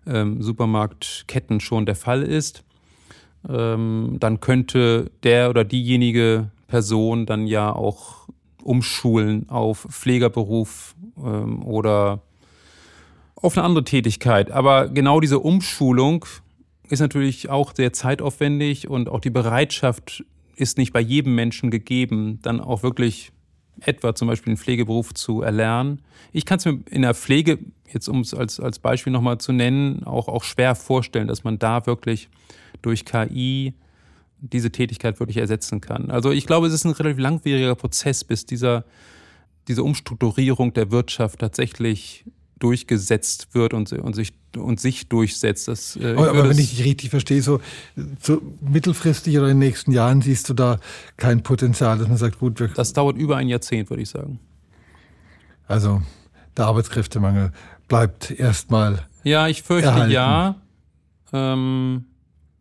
ähm, 0.06 0.42
Supermarktketten 0.42 1.60
schon 1.60 1.86
der 1.86 1.96
Fall 1.96 2.24
ist. 2.24 2.64
Ähm, 3.48 4.18
dann 4.20 4.40
könnte 4.40 5.12
der 5.24 5.50
oder 5.50 5.64
diejenige 5.64 6.50
Person 6.68 7.26
dann 7.26 7.48
ja 7.48 7.74
auch 7.74 8.28
umschulen 8.64 9.50
auf 9.50 9.88
Pflegerberuf 9.90 10.96
ähm, 11.18 11.64
oder 11.64 12.22
auf 13.36 13.58
eine 13.58 13.66
andere 13.66 13.84
Tätigkeit. 13.84 14.52
Aber 14.52 14.90
genau 14.90 15.20
diese 15.20 15.40
Umschulung 15.40 16.26
ist 16.90 17.00
natürlich 17.00 17.50
auch 17.50 17.74
sehr 17.76 17.94
zeitaufwendig 17.94 18.88
und 18.90 19.10
auch 19.10 19.20
die 19.20 19.30
Bereitschaft 19.30 20.24
ist 20.56 20.78
nicht 20.78 20.92
bei 20.92 21.00
jedem 21.00 21.36
Menschen 21.36 21.70
gegeben, 21.70 22.40
dann 22.42 22.60
auch 22.60 22.84
wirklich 22.84 23.32
etwa 23.82 24.16
zum 24.16 24.28
Beispiel 24.28 24.52
einen 24.52 24.58
Pflegeberuf 24.58 25.14
zu 25.14 25.42
erlernen. 25.42 26.02
Ich 26.34 26.46
kann 26.46 26.58
es 26.58 26.66
mir 26.66 26.80
in 26.90 27.04
der 27.04 27.14
Pflege, 27.14 27.60
jetzt 27.92 28.08
um 28.08 28.22
es 28.22 28.34
als, 28.34 28.60
als 28.60 28.80
Beispiel 28.80 29.14
nochmal 29.14 29.38
zu 29.38 29.52
nennen, 29.52 30.04
auch, 30.04 30.28
auch 30.28 30.44
schwer 30.44 30.76
vorstellen, 30.76 31.28
dass 31.28 31.44
man 31.44 31.60
da 31.60 31.86
wirklich 31.86 32.30
durch 32.82 33.06
KI 33.06 33.74
diese 34.40 34.72
Tätigkeit 34.72 35.20
wirklich 35.20 35.38
ersetzen 35.38 35.82
kann. 35.82 36.12
Also 36.12 36.32
ich 36.32 36.46
glaube, 36.46 36.68
es 36.68 36.74
ist 36.74 36.86
ein 36.86 36.92
relativ 36.92 37.20
langwieriger 37.20 37.76
Prozess, 37.76 38.24
bis 38.24 38.46
dieser 38.46 38.86
diese 39.68 39.84
Umstrukturierung 39.84 40.74
der 40.74 40.92
Wirtschaft 40.92 41.40
tatsächlich 41.40 42.26
durchgesetzt 42.60 43.54
wird 43.54 43.74
und, 43.74 43.92
und, 43.94 44.16
sich, 44.16 44.34
und 44.58 44.80
sich 44.80 45.10
durchsetzt. 45.10 45.68
Das, 45.68 45.96
äh, 45.96 46.14
aber, 46.14 46.30
aber 46.30 46.50
wenn 46.50 46.58
ich 46.58 46.72
dich 46.72 46.84
richtig 46.84 47.10
verstehe, 47.10 47.42
so, 47.42 47.60
so 48.22 48.42
mittelfristig 48.62 49.38
oder 49.38 49.50
in 49.50 49.60
den 49.60 49.68
nächsten 49.68 49.92
Jahren 49.92 50.22
siehst 50.22 50.50
du 50.50 50.54
da 50.54 50.80
kein 51.18 51.44
Potenzial, 51.44 51.98
dass 51.98 52.08
man 52.08 52.18
sagt, 52.18 52.40
gut, 52.40 52.60
wir 52.60 52.68
Das 52.70 52.94
dauert 52.94 53.18
über 53.18 53.38
ein 53.38 53.48
Jahrzehnt, 53.48 53.90
würde 53.90 54.04
ich 54.04 54.10
sagen. 54.10 54.40
Also 55.68 56.02
der 56.56 56.66
Arbeitskräftemangel 56.66 57.52
bleibt 57.88 58.32
erstmal. 58.32 59.06
Ja, 59.24 59.48
ich 59.48 59.64
fürchte 59.64 59.90
erhalten. 59.90 60.12
ja. 60.12 60.56
Ähm, 61.34 62.06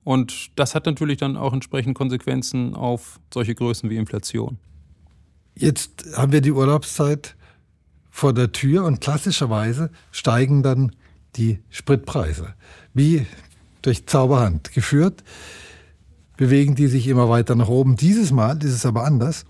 und 0.05 0.51
das 0.57 0.75
hat 0.75 0.87
natürlich 0.87 1.19
dann 1.19 1.37
auch 1.37 1.53
entsprechend 1.53 1.97
Konsequenzen 1.97 2.75
auf 2.75 3.21
solche 3.33 3.55
Größen 3.55 3.91
wie 3.91 3.97
Inflation. 3.97 4.59
Jetzt 5.57 6.07
haben 6.17 6.33
wir 6.33 6.41
die 6.41 6.53
Urlaubszeit 6.53 7.35
vor 8.17 8.33
der 8.33 8.51
Tür 8.51 8.85
und 8.85 9.03
klassischerweise 9.03 9.91
steigen 10.11 10.63
dann 10.63 10.93
die 11.37 11.59
Spritpreise. 11.69 12.55
Wie 12.95 13.27
durch 13.83 14.07
Zauberhand 14.07 14.73
geführt, 14.73 15.23
bewegen 16.39 16.75
die 16.75 16.87
sich 16.87 17.09
immer 17.09 17.29
weiter 17.29 17.55
nach 17.57 17.69
oben. 17.69 17.97
Dieses 17.97 18.33
Mal 18.33 18.57
ist 18.65 18.73
es 18.73 18.87
aber 18.87 19.05
anders. 19.05 19.45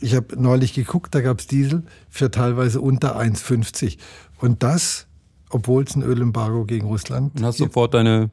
Ich 0.00 0.16
habe 0.16 0.34
neulich 0.36 0.74
geguckt, 0.74 1.14
da 1.14 1.20
gab 1.20 1.38
es 1.38 1.46
Diesel 1.46 1.84
für 2.10 2.32
teilweise 2.32 2.80
unter 2.80 3.16
1,50. 3.16 3.98
Und 4.40 4.64
das, 4.64 5.06
obwohl 5.50 5.84
es 5.84 5.94
ein 5.94 6.02
Ölembargo 6.02 6.64
gegen 6.64 6.88
Russland 6.88 7.36
Und 7.36 7.44
hast 7.44 7.58
gibt. 7.58 7.70
sofort 7.70 7.94
deine 7.94 8.30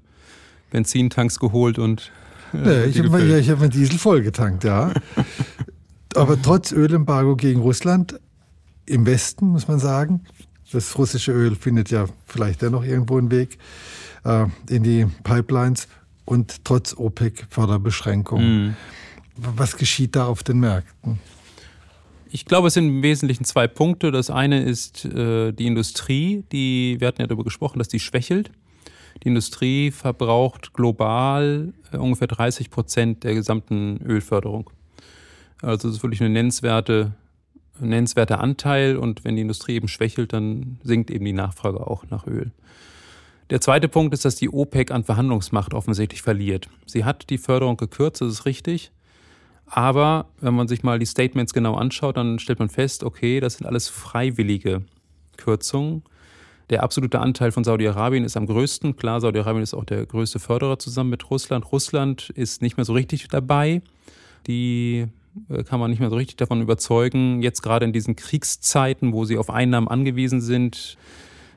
Benzintanks 0.71 1.37
geholt 1.37 1.77
und. 1.77 2.11
Äh, 2.53 2.57
nee, 2.57 2.83
ich 2.85 2.97
habe 2.97 3.23
ja, 3.23 3.51
hab 3.51 3.59
meinen 3.59 3.69
Diesel 3.69 3.99
vollgetankt, 3.99 4.63
ja. 4.63 4.91
aber 6.15 6.41
trotz 6.41 6.71
Ölembargo 6.71 7.35
gegen 7.35 7.61
Russland 7.61 8.19
im 8.89 9.05
Westen, 9.05 9.47
muss 9.47 9.67
man 9.67 9.79
sagen. 9.79 10.21
Das 10.71 10.97
russische 10.97 11.31
Öl 11.31 11.55
findet 11.55 11.89
ja 11.89 12.05
vielleicht 12.25 12.61
dennoch 12.61 12.83
irgendwo 12.83 13.17
einen 13.17 13.31
Weg 13.31 13.57
äh, 14.23 14.45
in 14.69 14.83
die 14.83 15.07
Pipelines 15.23 15.87
und 16.25 16.63
trotz 16.63 16.93
OPEC-Förderbeschränkungen. 16.95 18.67
Mm. 18.67 18.75
Was 19.35 19.77
geschieht 19.77 20.15
da 20.15 20.25
auf 20.25 20.43
den 20.43 20.59
Märkten? 20.59 21.19
Ich 22.31 22.45
glaube, 22.45 22.67
es 22.67 22.75
sind 22.75 22.87
im 22.87 23.01
Wesentlichen 23.01 23.45
zwei 23.45 23.67
Punkte. 23.67 24.11
Das 24.11 24.29
eine 24.29 24.61
ist 24.61 25.05
äh, 25.05 25.51
die 25.51 25.65
Industrie, 25.65 26.43
die, 26.51 26.97
wir 26.99 27.07
hatten 27.07 27.21
ja 27.21 27.27
darüber 27.27 27.43
gesprochen, 27.43 27.79
dass 27.79 27.87
die 27.87 27.99
schwächelt. 27.99 28.51
Die 29.23 29.29
Industrie 29.29 29.89
verbraucht 29.89 30.73
global 30.73 31.73
äh, 31.91 31.97
ungefähr 31.97 32.27
30 32.27 32.69
Prozent 32.69 33.23
der 33.23 33.33
gesamten 33.33 33.99
Ölförderung. 34.05 34.69
Also 35.61 35.87
das 35.87 35.97
ist 35.97 36.03
wirklich 36.03 36.21
eine 36.21 36.29
nennenswerte 36.29 37.13
nennenswerter 37.79 38.39
Anteil 38.39 38.97
und 38.97 39.23
wenn 39.23 39.35
die 39.35 39.41
Industrie 39.41 39.75
eben 39.75 39.87
schwächelt, 39.87 40.33
dann 40.33 40.79
sinkt 40.83 41.11
eben 41.11 41.25
die 41.25 41.33
Nachfrage 41.33 41.85
auch 41.85 42.05
nach 42.09 42.27
Öl. 42.27 42.51
Der 43.49 43.61
zweite 43.61 43.87
Punkt 43.87 44.13
ist, 44.13 44.25
dass 44.25 44.35
die 44.35 44.49
OPEC 44.49 44.91
an 44.91 45.03
Verhandlungsmacht 45.03 45.73
offensichtlich 45.73 46.21
verliert. 46.21 46.69
Sie 46.85 47.03
hat 47.03 47.29
die 47.29 47.39
Förderung 47.39 47.77
gekürzt, 47.77 48.21
das 48.21 48.31
ist 48.31 48.45
richtig. 48.45 48.91
Aber 49.65 50.27
wenn 50.39 50.53
man 50.53 50.67
sich 50.67 50.83
mal 50.83 50.99
die 50.99 51.05
Statements 51.05 51.53
genau 51.53 51.75
anschaut, 51.75 52.17
dann 52.17 52.39
stellt 52.39 52.59
man 52.59 52.69
fest, 52.69 53.03
okay, 53.03 53.39
das 53.39 53.55
sind 53.55 53.67
alles 53.67 53.87
freiwillige 53.87 54.83
Kürzungen. 55.37 56.03
Der 56.69 56.83
absolute 56.83 57.19
Anteil 57.19 57.51
von 57.51 57.63
Saudi-Arabien 57.63 58.23
ist 58.23 58.37
am 58.37 58.45
größten. 58.45 58.95
Klar, 58.95 59.21
Saudi-Arabien 59.21 59.63
ist 59.63 59.73
auch 59.73 59.85
der 59.85 60.05
größte 60.05 60.39
Förderer 60.39 60.77
zusammen 60.77 61.09
mit 61.09 61.29
Russland. 61.31 61.71
Russland 61.71 62.29
ist 62.31 62.61
nicht 62.61 62.77
mehr 62.77 62.85
so 62.85 62.93
richtig 62.93 63.27
dabei. 63.27 63.81
Die 64.45 65.07
kann 65.67 65.79
man 65.79 65.89
nicht 65.89 65.99
mehr 65.99 66.09
so 66.09 66.15
richtig 66.15 66.37
davon 66.37 66.61
überzeugen, 66.61 67.41
jetzt 67.41 67.61
gerade 67.61 67.85
in 67.85 67.93
diesen 67.93 68.15
Kriegszeiten, 68.15 69.13
wo 69.13 69.25
sie 69.25 69.37
auf 69.37 69.49
Einnahmen 69.49 69.87
angewiesen 69.87 70.41
sind, 70.41 70.97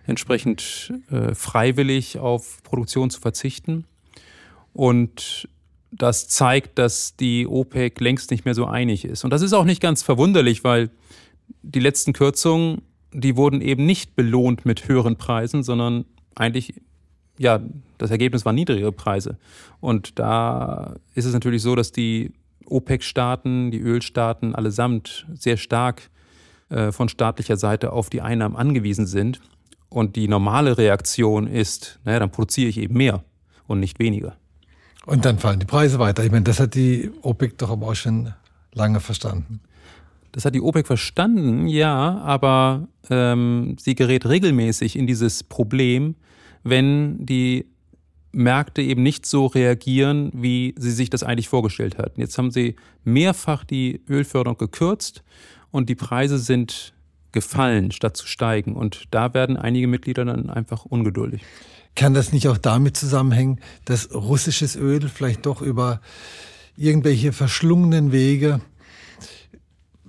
entsprechend 0.06 0.92
äh, 1.10 1.34
freiwillig 1.34 2.18
auf 2.18 2.62
Produktion 2.62 3.10
zu 3.10 3.20
verzichten. 3.20 3.84
Und 4.72 5.48
das 5.90 6.28
zeigt, 6.28 6.78
dass 6.78 7.16
die 7.16 7.46
OPEC 7.46 8.00
längst 8.00 8.30
nicht 8.30 8.44
mehr 8.44 8.54
so 8.54 8.66
einig 8.66 9.04
ist. 9.04 9.24
Und 9.24 9.30
das 9.30 9.42
ist 9.42 9.52
auch 9.52 9.64
nicht 9.64 9.82
ganz 9.82 10.02
verwunderlich, 10.02 10.64
weil 10.64 10.90
die 11.62 11.80
letzten 11.80 12.12
Kürzungen, 12.12 12.82
die 13.12 13.36
wurden 13.36 13.60
eben 13.60 13.84
nicht 13.84 14.16
belohnt 14.16 14.64
mit 14.64 14.88
höheren 14.88 15.16
Preisen, 15.16 15.62
sondern 15.62 16.06
eigentlich, 16.34 16.74
ja, 17.38 17.60
das 17.98 18.10
Ergebnis 18.10 18.44
waren 18.44 18.54
niedrigere 18.54 18.92
Preise. 18.92 19.36
Und 19.80 20.18
da 20.18 20.96
ist 21.14 21.26
es 21.26 21.34
natürlich 21.34 21.62
so, 21.62 21.76
dass 21.76 21.92
die 21.92 22.32
OPEC-Staaten, 22.72 23.70
die 23.70 23.80
Ölstaaten 23.80 24.54
allesamt 24.54 25.26
sehr 25.34 25.56
stark 25.56 26.10
äh, 26.68 26.92
von 26.92 27.08
staatlicher 27.08 27.56
Seite 27.56 27.92
auf 27.92 28.10
die 28.10 28.22
Einnahmen 28.22 28.56
angewiesen 28.56 29.06
sind. 29.06 29.40
Und 29.88 30.16
die 30.16 30.26
normale 30.26 30.78
Reaktion 30.78 31.46
ist, 31.46 32.00
naja, 32.04 32.18
dann 32.18 32.30
produziere 32.30 32.68
ich 32.68 32.78
eben 32.78 32.96
mehr 32.96 33.22
und 33.66 33.78
nicht 33.78 33.98
weniger. 33.98 34.36
Und 35.04 35.24
dann 35.24 35.38
fallen 35.38 35.60
die 35.60 35.66
Preise 35.66 35.98
weiter. 35.98 36.24
Ich 36.24 36.30
meine, 36.30 36.44
das 36.44 36.60
hat 36.60 36.74
die 36.74 37.10
OPEC 37.22 37.58
doch 37.58 37.70
aber 37.70 37.88
auch 37.88 37.94
schon 37.94 38.32
lange 38.72 39.00
verstanden. 39.00 39.60
Das 40.30 40.46
hat 40.46 40.54
die 40.54 40.62
OPEC 40.62 40.86
verstanden, 40.86 41.66
ja, 41.66 42.18
aber 42.18 42.88
ähm, 43.10 43.76
sie 43.78 43.94
gerät 43.94 44.26
regelmäßig 44.26 44.96
in 44.96 45.06
dieses 45.06 45.42
Problem, 45.42 46.14
wenn 46.62 47.26
die 47.26 47.66
Märkte 48.32 48.82
eben 48.82 49.02
nicht 49.02 49.26
so 49.26 49.46
reagieren, 49.46 50.30
wie 50.34 50.74
sie 50.78 50.90
sich 50.90 51.10
das 51.10 51.22
eigentlich 51.22 51.48
vorgestellt 51.48 51.98
hatten. 51.98 52.20
Jetzt 52.20 52.38
haben 52.38 52.50
sie 52.50 52.76
mehrfach 53.04 53.64
die 53.64 54.02
Ölförderung 54.08 54.58
gekürzt 54.58 55.22
und 55.70 55.88
die 55.88 55.94
Preise 55.94 56.38
sind 56.38 56.94
gefallen, 57.32 57.92
statt 57.92 58.16
zu 58.16 58.26
steigen. 58.26 58.74
Und 58.74 59.04
da 59.10 59.34
werden 59.34 59.56
einige 59.56 59.86
Mitglieder 59.86 60.24
dann 60.24 60.50
einfach 60.50 60.84
ungeduldig. 60.84 61.42
Kann 61.94 62.14
das 62.14 62.32
nicht 62.32 62.48
auch 62.48 62.58
damit 62.58 62.96
zusammenhängen, 62.96 63.60
dass 63.84 64.14
russisches 64.14 64.76
Öl 64.76 65.08
vielleicht 65.08 65.44
doch 65.44 65.60
über 65.60 66.00
irgendwelche 66.76 67.32
verschlungenen 67.32 68.12
Wege 68.12 68.60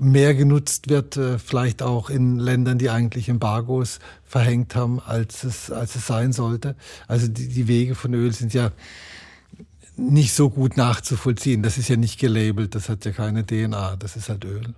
mehr 0.04 0.36
genutzt 0.36 0.89
wird, 0.89 1.18
äh, 1.18 1.39
vielleicht 1.39 1.82
auch 1.82 2.10
in 2.10 2.38
Ländern, 2.38 2.78
die 2.78 2.89
eigentlich 2.89 3.30
Embargos 3.30 4.00
verhängt 4.24 4.76
haben, 4.76 5.00
als 5.00 5.44
es, 5.44 5.72
als 5.72 5.96
es 5.96 6.08
sein 6.08 6.34
sollte. 6.34 6.76
Also 7.08 7.28
die, 7.28 7.48
die 7.48 7.68
Wege 7.68 7.96
von 7.96 8.13
Öl 8.13 8.32
sind 8.34 8.54
ja 8.54 8.72
nicht 9.96 10.34
so 10.34 10.50
gut 10.50 10.78
nachzuvollziehen. 10.78 11.63
Das 11.63 11.78
ist 11.78 11.88
ja 11.88 11.96
nicht 11.96 12.20
gelabelt, 12.20 12.76
das 12.76 12.89
hat 12.89 13.06
ja 13.06 13.12
keine 13.12 13.46
DNA, 13.46 13.96
das 13.98 14.16
ist 14.16 14.30
halt 14.30 14.46
Öl. 14.46 14.74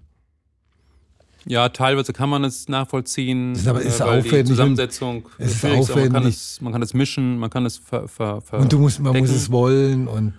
Ja, 1.47 1.69
teilweise 1.69 2.11
kann 2.11 2.29
man 2.29 2.43
es 2.43 2.67
nachvollziehen. 2.69 3.53
Ist 3.53 3.67
aber 3.67 3.81
ist 3.81 3.99
äh, 3.99 4.03
aufwendig. 4.03 4.31
Die 4.31 4.45
Zusammensetzung 4.45 5.29
ist, 5.37 5.63
ist 5.63 5.65
aufwendig. 5.65 6.11
Man 6.11 6.23
kann, 6.23 6.29
es, 6.29 6.61
man 6.61 6.73
kann 6.73 6.81
es 6.81 6.93
mischen, 6.93 7.37
man 7.37 7.49
kann 7.49 7.65
es 7.65 7.77
ver, 7.77 8.07
ver, 8.07 8.41
ver 8.41 8.59
Und 8.59 8.73
du 8.73 8.79
musst, 8.79 8.99
man 8.99 9.15
muss 9.15 9.29
es 9.29 9.51
wollen 9.51 10.07
und 10.07 10.33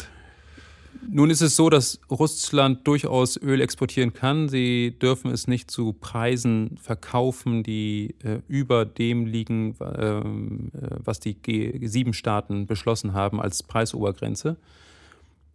nun 1.08 1.30
ist 1.30 1.40
es 1.40 1.56
so, 1.56 1.70
dass 1.70 2.00
Russland 2.10 2.86
durchaus 2.86 3.36
Öl 3.40 3.60
exportieren 3.60 4.12
kann. 4.12 4.48
Sie 4.48 4.96
dürfen 4.98 5.30
es 5.30 5.46
nicht 5.46 5.70
zu 5.70 5.92
Preisen 5.92 6.78
verkaufen, 6.80 7.62
die 7.62 8.14
äh, 8.22 8.40
über 8.48 8.84
dem 8.84 9.26
liegen, 9.26 9.76
ähm, 9.80 10.70
äh, 10.74 10.96
was 11.04 11.20
die 11.20 11.34
G7-Staaten 11.34 12.66
beschlossen 12.66 13.12
haben 13.12 13.40
als 13.40 13.62
Preisobergrenze. 13.62 14.56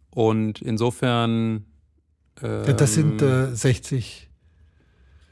Und 0.09 0.61
insofern. 0.61 1.65
Ähm, 2.41 2.77
das 2.77 2.93
sind 2.93 3.21
äh, 3.21 3.55
60. 3.55 4.29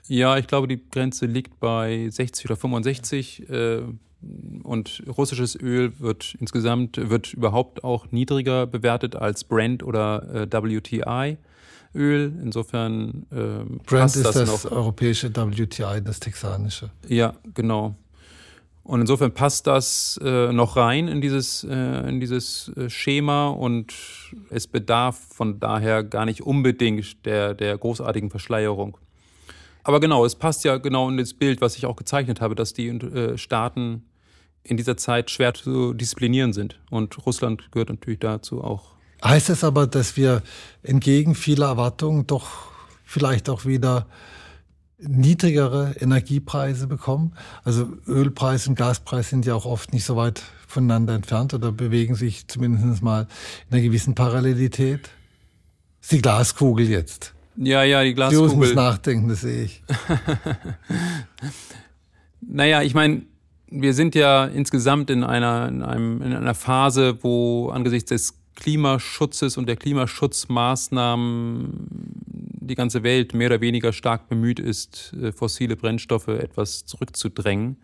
Ja, 0.08 0.38
ich 0.38 0.48
glaube, 0.48 0.68
die 0.68 0.82
Grenze 0.90 1.28
liegt 1.28 1.60
bei 1.60 2.10
60 2.10 2.46
oder 2.46 2.56
65. 2.56 3.48
Und 4.64 5.04
russisches 5.08 5.56
Öl 5.60 6.00
wird 6.00 6.36
insgesamt, 6.40 6.98
wird 7.10 7.34
überhaupt 7.34 7.84
auch 7.84 8.12
niedriger 8.12 8.68
bewertet 8.68 9.16
als 9.16 9.44
Brent 9.44 9.84
oder 9.84 10.48
äh, 10.48 10.48
WTI. 10.52 11.38
Öl. 11.96 12.34
Insofern 12.44 13.26
ähm, 13.32 13.80
Brent 13.86 14.16
ist 14.16 14.26
das, 14.26 14.36
das 14.36 14.66
europäische 14.66 15.34
WTI, 15.36 16.02
das 16.04 16.20
texanische. 16.20 16.92
Ja, 17.08 17.34
genau. 17.54 17.96
Und 18.84 19.02
insofern 19.02 19.32
passt 19.32 19.68
das 19.68 20.20
äh, 20.24 20.52
noch 20.52 20.76
rein 20.76 21.08
in 21.08 21.22
dieses, 21.22 21.64
äh, 21.64 22.10
in 22.10 22.20
dieses 22.20 22.72
äh, 22.76 22.90
Schema 22.90 23.50
und 23.50 23.94
es 24.50 24.66
bedarf 24.66 25.20
von 25.30 25.60
daher 25.60 26.04
gar 26.04 26.26
nicht 26.26 26.42
unbedingt 26.42 27.24
der, 27.26 27.54
der 27.54 27.78
großartigen 27.78 28.32
Verschleierung. 28.32 28.98
Aber 29.84 30.00
genau, 30.00 30.26
es 30.26 30.36
passt 30.36 30.64
ja 30.66 30.78
genau 30.78 31.08
in 31.10 31.18
das 31.18 31.34
Bild, 31.34 31.62
was 31.62 31.78
ich 31.78 31.86
auch 31.86 31.96
gezeichnet 31.96 32.42
habe, 32.42 32.56
dass 32.56 32.74
die 32.74 32.88
äh, 32.88 33.38
Staaten 33.38 34.09
in 34.70 34.78
dieser 34.78 34.98
Zeit 34.98 35.32
schwer 35.32 35.54
zu 35.54 35.94
disziplinieren 35.94 36.54
sind. 36.54 36.80
Und 36.90 37.26
Russland 37.26 37.72
gehört 37.72 37.90
natürlich 37.90 38.20
dazu 38.20 38.64
auch. 38.64 38.96
Heißt 39.24 39.50
es 39.50 39.64
aber, 39.64 39.88
dass 39.88 40.16
wir 40.16 40.42
entgegen 40.82 41.36
vieler 41.36 41.68
Erwartungen 41.68 42.26
doch 42.28 42.50
vielleicht 43.04 43.50
auch 43.50 43.66
wieder 43.66 44.08
niedrigere 45.00 45.96
Energiepreise 46.00 46.88
bekommen? 46.88 47.34
Also 47.64 47.88
Ölpreis 48.08 48.68
und 48.68 48.76
Gaspreis 48.76 49.30
sind 49.30 49.46
ja 49.46 49.56
auch 49.56 49.66
oft 49.66 49.94
nicht 49.94 50.06
so 50.06 50.16
weit 50.16 50.42
voneinander 50.68 51.16
entfernt 51.16 51.54
oder 51.54 51.72
bewegen 51.72 52.16
sich 52.16 52.48
zumindest 52.48 53.02
mal 53.02 53.28
in 53.70 53.76
einer 53.76 53.82
gewissen 53.82 54.16
Parallelität. 54.16 55.10
ist 56.02 56.12
die 56.12 56.22
Glaskugel 56.22 56.88
jetzt. 56.88 57.34
Ja, 57.58 57.84
ja, 57.84 58.04
die 58.04 58.14
Glaskugel. 58.14 58.48
Jus 58.48 58.56
muss 58.56 58.74
nachdenken, 58.74 59.28
das 59.28 59.42
sehe 59.42 59.64
ich. 59.64 59.84
naja, 62.42 62.84
ich 62.84 62.94
meine, 62.94 63.24
wir 63.72 63.94
sind 63.94 64.16
ja 64.16 64.46
insgesamt 64.46 65.10
in 65.10 65.24
einer, 65.24 65.68
in, 65.68 65.84
einem, 65.84 66.22
in 66.22 66.34
einer 66.34 66.56
Phase, 66.56 67.24
wo 67.24 67.70
angesichts 67.70 68.10
des 68.10 68.40
Klimaschutzes 68.56 69.58
und 69.58 69.68
der 69.68 69.78
Klimaschutzmaßnahmen 69.78 72.10
die 72.70 72.76
ganze 72.76 73.04
Welt 73.04 73.34
mehr 73.34 73.48
oder 73.48 73.62
weniger 73.62 73.94
stark 73.94 74.28
bemüht 74.28 74.60
ist, 74.60 75.14
äh, 75.22 75.32
fossile 75.32 75.76
Brennstoffe 75.76 76.28
etwas 76.28 76.86
zurückzudrängen. 76.86 77.78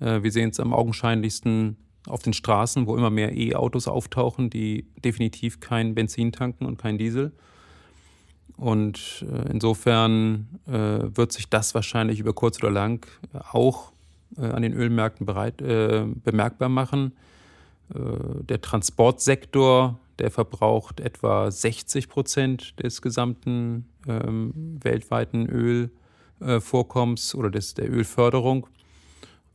Äh, 0.00 0.22
wir 0.22 0.30
sehen 0.30 0.50
es 0.50 0.60
am 0.60 0.72
augenscheinlichsten 0.72 1.76
auf 2.06 2.22
den 2.22 2.32
Straßen, 2.32 2.86
wo 2.86 2.96
immer 2.96 3.10
mehr 3.10 3.36
E-Autos 3.36 3.88
auftauchen, 3.88 4.50
die 4.50 4.86
definitiv 5.04 5.60
kein 5.60 5.94
Benzin 5.94 6.32
tanken 6.32 6.66
und 6.66 6.78
kein 6.78 6.98
Diesel. 6.98 7.32
Und 8.56 9.24
äh, 9.28 9.50
insofern 9.50 10.48
wird 10.66 11.32
sich 11.32 11.50
das 11.50 11.74
wahrscheinlich 11.74 12.20
über 12.20 12.32
kurz 12.32 12.62
oder 12.62 12.70
lang 12.70 13.04
auch 13.50 13.92
an 14.36 14.62
den 14.62 14.72
Ölmärkten 14.72 15.26
bereit, 15.26 15.58
bemerkbar 15.58 16.68
machen. 16.68 17.12
der 17.88 18.60
Transportsektor 18.60 19.98
der 20.18 20.30
verbraucht 20.30 21.00
etwa 21.00 21.50
60 21.50 22.08
Prozent 22.08 22.82
des 22.82 23.02
gesamten 23.02 23.88
ähm, 24.06 24.78
weltweiten 24.82 25.46
Ölvorkommens 26.40 27.34
äh, 27.34 27.36
oder 27.36 27.50
des, 27.50 27.74
der 27.74 27.90
Ölförderung. 27.90 28.66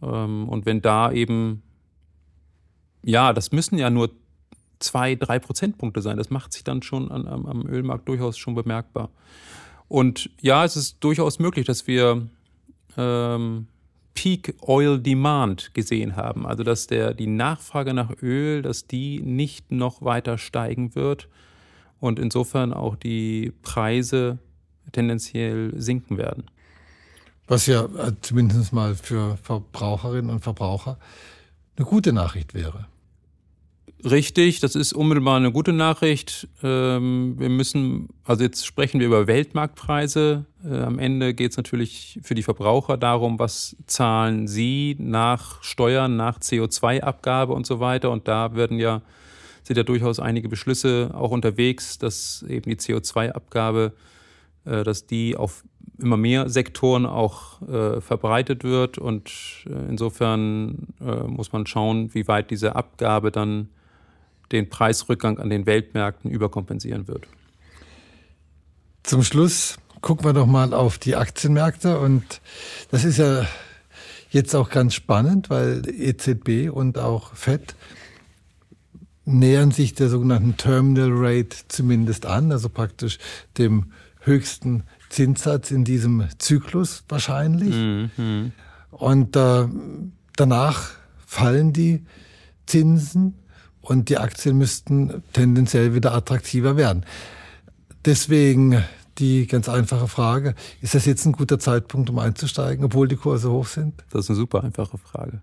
Ähm, 0.01 0.49
und 0.49 0.65
wenn 0.65 0.81
da 0.81 1.11
eben, 1.11 1.63
ja, 3.03 3.33
das 3.33 3.51
müssen 3.51 3.77
ja 3.77 3.89
nur 3.89 4.11
zwei, 4.79 5.15
drei 5.15 5.39
Prozentpunkte 5.39 6.01
sein. 6.01 6.17
Das 6.17 6.29
macht 6.29 6.53
sich 6.53 6.63
dann 6.63 6.81
schon 6.81 7.11
an, 7.11 7.27
am, 7.27 7.45
am 7.45 7.67
Ölmarkt 7.67 8.07
durchaus 8.07 8.37
schon 8.37 8.55
bemerkbar. 8.55 9.09
Und 9.87 10.29
ja, 10.41 10.63
es 10.63 10.75
ist 10.75 10.97
durchaus 11.03 11.39
möglich, 11.39 11.65
dass 11.65 11.87
wir 11.87 12.27
ähm, 12.95 13.67
Peak 14.13 14.55
Oil 14.61 14.99
Demand 14.99 15.73
gesehen 15.73 16.15
haben. 16.15 16.45
Also 16.45 16.63
dass 16.63 16.87
der, 16.87 17.13
die 17.13 17.27
Nachfrage 17.27 17.93
nach 17.93 18.11
Öl, 18.21 18.61
dass 18.61 18.87
die 18.87 19.21
nicht 19.21 19.71
noch 19.71 20.01
weiter 20.01 20.37
steigen 20.37 20.95
wird 20.95 21.29
und 21.99 22.19
insofern 22.19 22.73
auch 22.73 22.95
die 22.95 23.53
Preise 23.61 24.39
tendenziell 24.91 25.73
sinken 25.79 26.17
werden. 26.17 26.45
Was 27.47 27.65
ja 27.65 27.85
äh, 27.85 28.13
zumindest 28.21 28.73
mal 28.73 28.95
für 28.95 29.37
Verbraucherinnen 29.37 30.29
und 30.29 30.41
Verbraucher 30.41 30.99
eine 31.75 31.85
gute 31.85 32.13
Nachricht 32.13 32.53
wäre. 32.53 32.87
Richtig, 34.05 34.61
das 34.61 34.75
ist 34.75 34.93
unmittelbar 34.93 35.35
eine 35.35 35.51
gute 35.51 35.73
Nachricht. 35.73 36.47
Ähm, 36.63 37.35
wir 37.37 37.49
müssen, 37.49 38.07
also 38.23 38.43
jetzt 38.43 38.65
sprechen 38.65 39.01
wir 39.01 39.07
über 39.07 39.27
Weltmarktpreise. 39.27 40.45
Äh, 40.63 40.77
am 40.77 40.99
Ende 40.99 41.33
geht 41.33 41.51
es 41.51 41.57
natürlich 41.57 42.17
für 42.23 42.33
die 42.33 42.43
Verbraucher 42.43 42.95
darum, 42.95 43.39
was 43.39 43.75
zahlen 43.87 44.47
sie 44.47 44.95
nach 44.99 45.61
Steuern, 45.63 46.15
nach 46.15 46.39
CO2-Abgabe 46.39 47.51
und 47.51 47.65
so 47.65 47.81
weiter. 47.81 48.09
Und 48.11 48.29
da 48.29 48.55
werden 48.55 48.79
ja, 48.79 49.01
sind 49.63 49.75
ja 49.75 49.83
durchaus 49.83 50.21
einige 50.21 50.47
Beschlüsse 50.47 51.11
auch 51.13 51.31
unterwegs, 51.31 51.97
dass 51.97 52.45
eben 52.47 52.71
die 52.71 52.77
CO2-Abgabe, 52.77 53.91
äh, 54.63 54.85
dass 54.85 55.07
die 55.07 55.35
auf 55.35 55.65
immer 55.97 56.15
mehr 56.15 56.47
Sektoren 56.47 57.05
auch 57.05 57.61
äh, 57.63 57.99
verbreitet 57.99 58.63
wird. 58.63 58.97
Und 58.97 59.29
insofern 59.89 60.87
muss 61.27 61.51
man 61.51 61.65
schauen, 61.65 62.13
wie 62.13 62.25
weit 62.29 62.51
diese 62.51 62.77
Abgabe 62.77 63.31
dann 63.31 63.67
den 64.51 64.69
Preisrückgang 64.69 65.39
an 65.39 65.49
den 65.49 65.65
Weltmärkten 65.65 66.29
überkompensieren 66.31 67.07
wird. 67.07 67.27
Zum 69.03 69.23
Schluss 69.23 69.77
gucken 70.01 70.25
wir 70.25 70.33
doch 70.33 70.45
mal 70.45 70.73
auf 70.73 70.97
die 70.97 71.15
Aktienmärkte 71.15 71.99
und 71.99 72.41
das 72.91 73.03
ist 73.03 73.17
ja 73.17 73.45
jetzt 74.29 74.55
auch 74.55 74.69
ganz 74.69 74.93
spannend, 74.93 75.49
weil 75.49 75.83
EZB 75.87 76.69
und 76.71 76.97
auch 76.97 77.33
FED 77.33 77.75
nähern 79.25 79.71
sich 79.71 79.93
der 79.93 80.09
sogenannten 80.09 80.57
Terminal 80.57 81.11
Rate 81.11 81.57
zumindest 81.67 82.25
an, 82.25 82.51
also 82.51 82.69
praktisch 82.69 83.19
dem 83.57 83.91
höchsten 84.21 84.83
Zinssatz 85.09 85.71
in 85.71 85.83
diesem 85.83 86.27
Zyklus 86.37 87.03
wahrscheinlich. 87.09 87.75
Mhm. 87.75 88.51
Und 88.91 89.35
äh, 89.35 89.67
danach 90.35 90.91
fallen 91.25 91.73
die 91.73 92.05
Zinsen 92.65 93.35
und 93.89 94.09
die 94.09 94.19
Aktien 94.19 94.57
müssten 94.57 95.23
tendenziell 95.33 95.95
wieder 95.95 96.13
attraktiver 96.13 96.77
werden. 96.77 97.05
Deswegen 98.05 98.83
die 99.17 99.47
ganz 99.47 99.67
einfache 99.67 100.07
Frage, 100.07 100.53
ist 100.81 100.93
das 100.93 101.05
jetzt 101.05 101.25
ein 101.25 101.31
guter 101.31 101.57
Zeitpunkt, 101.57 102.09
um 102.09 102.19
einzusteigen, 102.19 102.85
obwohl 102.85 103.07
die 103.07 103.15
Kurse 103.15 103.49
hoch 103.51 103.65
sind? 103.65 103.95
Das 104.11 104.25
ist 104.25 104.29
eine 104.29 104.37
super 104.37 104.63
einfache 104.63 104.97
Frage. 104.99 105.41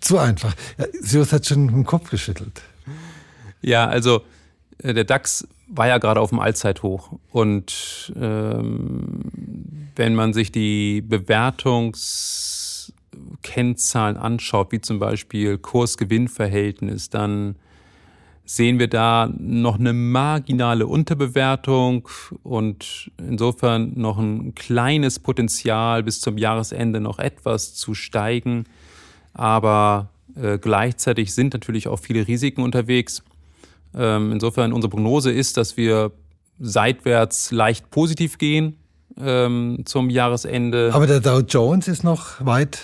Zu 0.00 0.18
einfach. 0.18 0.54
Ja, 0.78 0.86
Sios 1.00 1.32
hat 1.32 1.46
schon 1.46 1.68
den 1.68 1.84
Kopf 1.84 2.10
geschüttelt. 2.10 2.62
Ja, 3.60 3.86
also 3.86 4.22
äh, 4.78 4.94
der 4.94 5.04
DAX 5.04 5.46
war 5.68 5.88
ja 5.88 5.98
gerade 5.98 6.20
auf 6.20 6.30
dem 6.30 6.40
Allzeithoch. 6.40 7.12
Und 7.30 8.14
ähm, 8.16 9.90
wenn 9.94 10.14
man 10.14 10.32
sich 10.32 10.50
die 10.50 11.02
Bewertungs 11.02 12.49
Kennzahlen 13.42 14.16
anschaut, 14.16 14.72
wie 14.72 14.80
zum 14.80 14.98
Beispiel 14.98 15.58
Kurs-Gewinn-Verhältnis, 15.58 17.10
dann 17.10 17.56
sehen 18.44 18.80
wir 18.80 18.88
da 18.88 19.30
noch 19.38 19.78
eine 19.78 19.92
marginale 19.92 20.86
Unterbewertung 20.86 22.08
und 22.42 23.12
insofern 23.18 23.92
noch 23.94 24.18
ein 24.18 24.56
kleines 24.56 25.20
Potenzial 25.20 26.02
bis 26.02 26.20
zum 26.20 26.36
Jahresende 26.36 27.00
noch 27.00 27.20
etwas 27.20 27.74
zu 27.74 27.94
steigen. 27.94 28.64
Aber 29.34 30.10
äh, 30.34 30.58
gleichzeitig 30.58 31.32
sind 31.32 31.54
natürlich 31.54 31.86
auch 31.86 32.00
viele 32.00 32.26
Risiken 32.26 32.62
unterwegs. 32.62 33.22
Ähm, 33.94 34.32
insofern 34.32 34.72
unsere 34.72 34.90
Prognose 34.90 35.30
ist, 35.30 35.56
dass 35.56 35.76
wir 35.76 36.10
seitwärts 36.58 37.52
leicht 37.52 37.90
positiv 37.90 38.38
gehen 38.38 38.76
ähm, 39.16 39.82
zum 39.84 40.10
Jahresende. 40.10 40.90
Aber 40.92 41.06
der 41.06 41.20
Dow 41.20 41.40
Jones 41.40 41.88
ist 41.88 42.02
noch 42.02 42.44
weit 42.44 42.80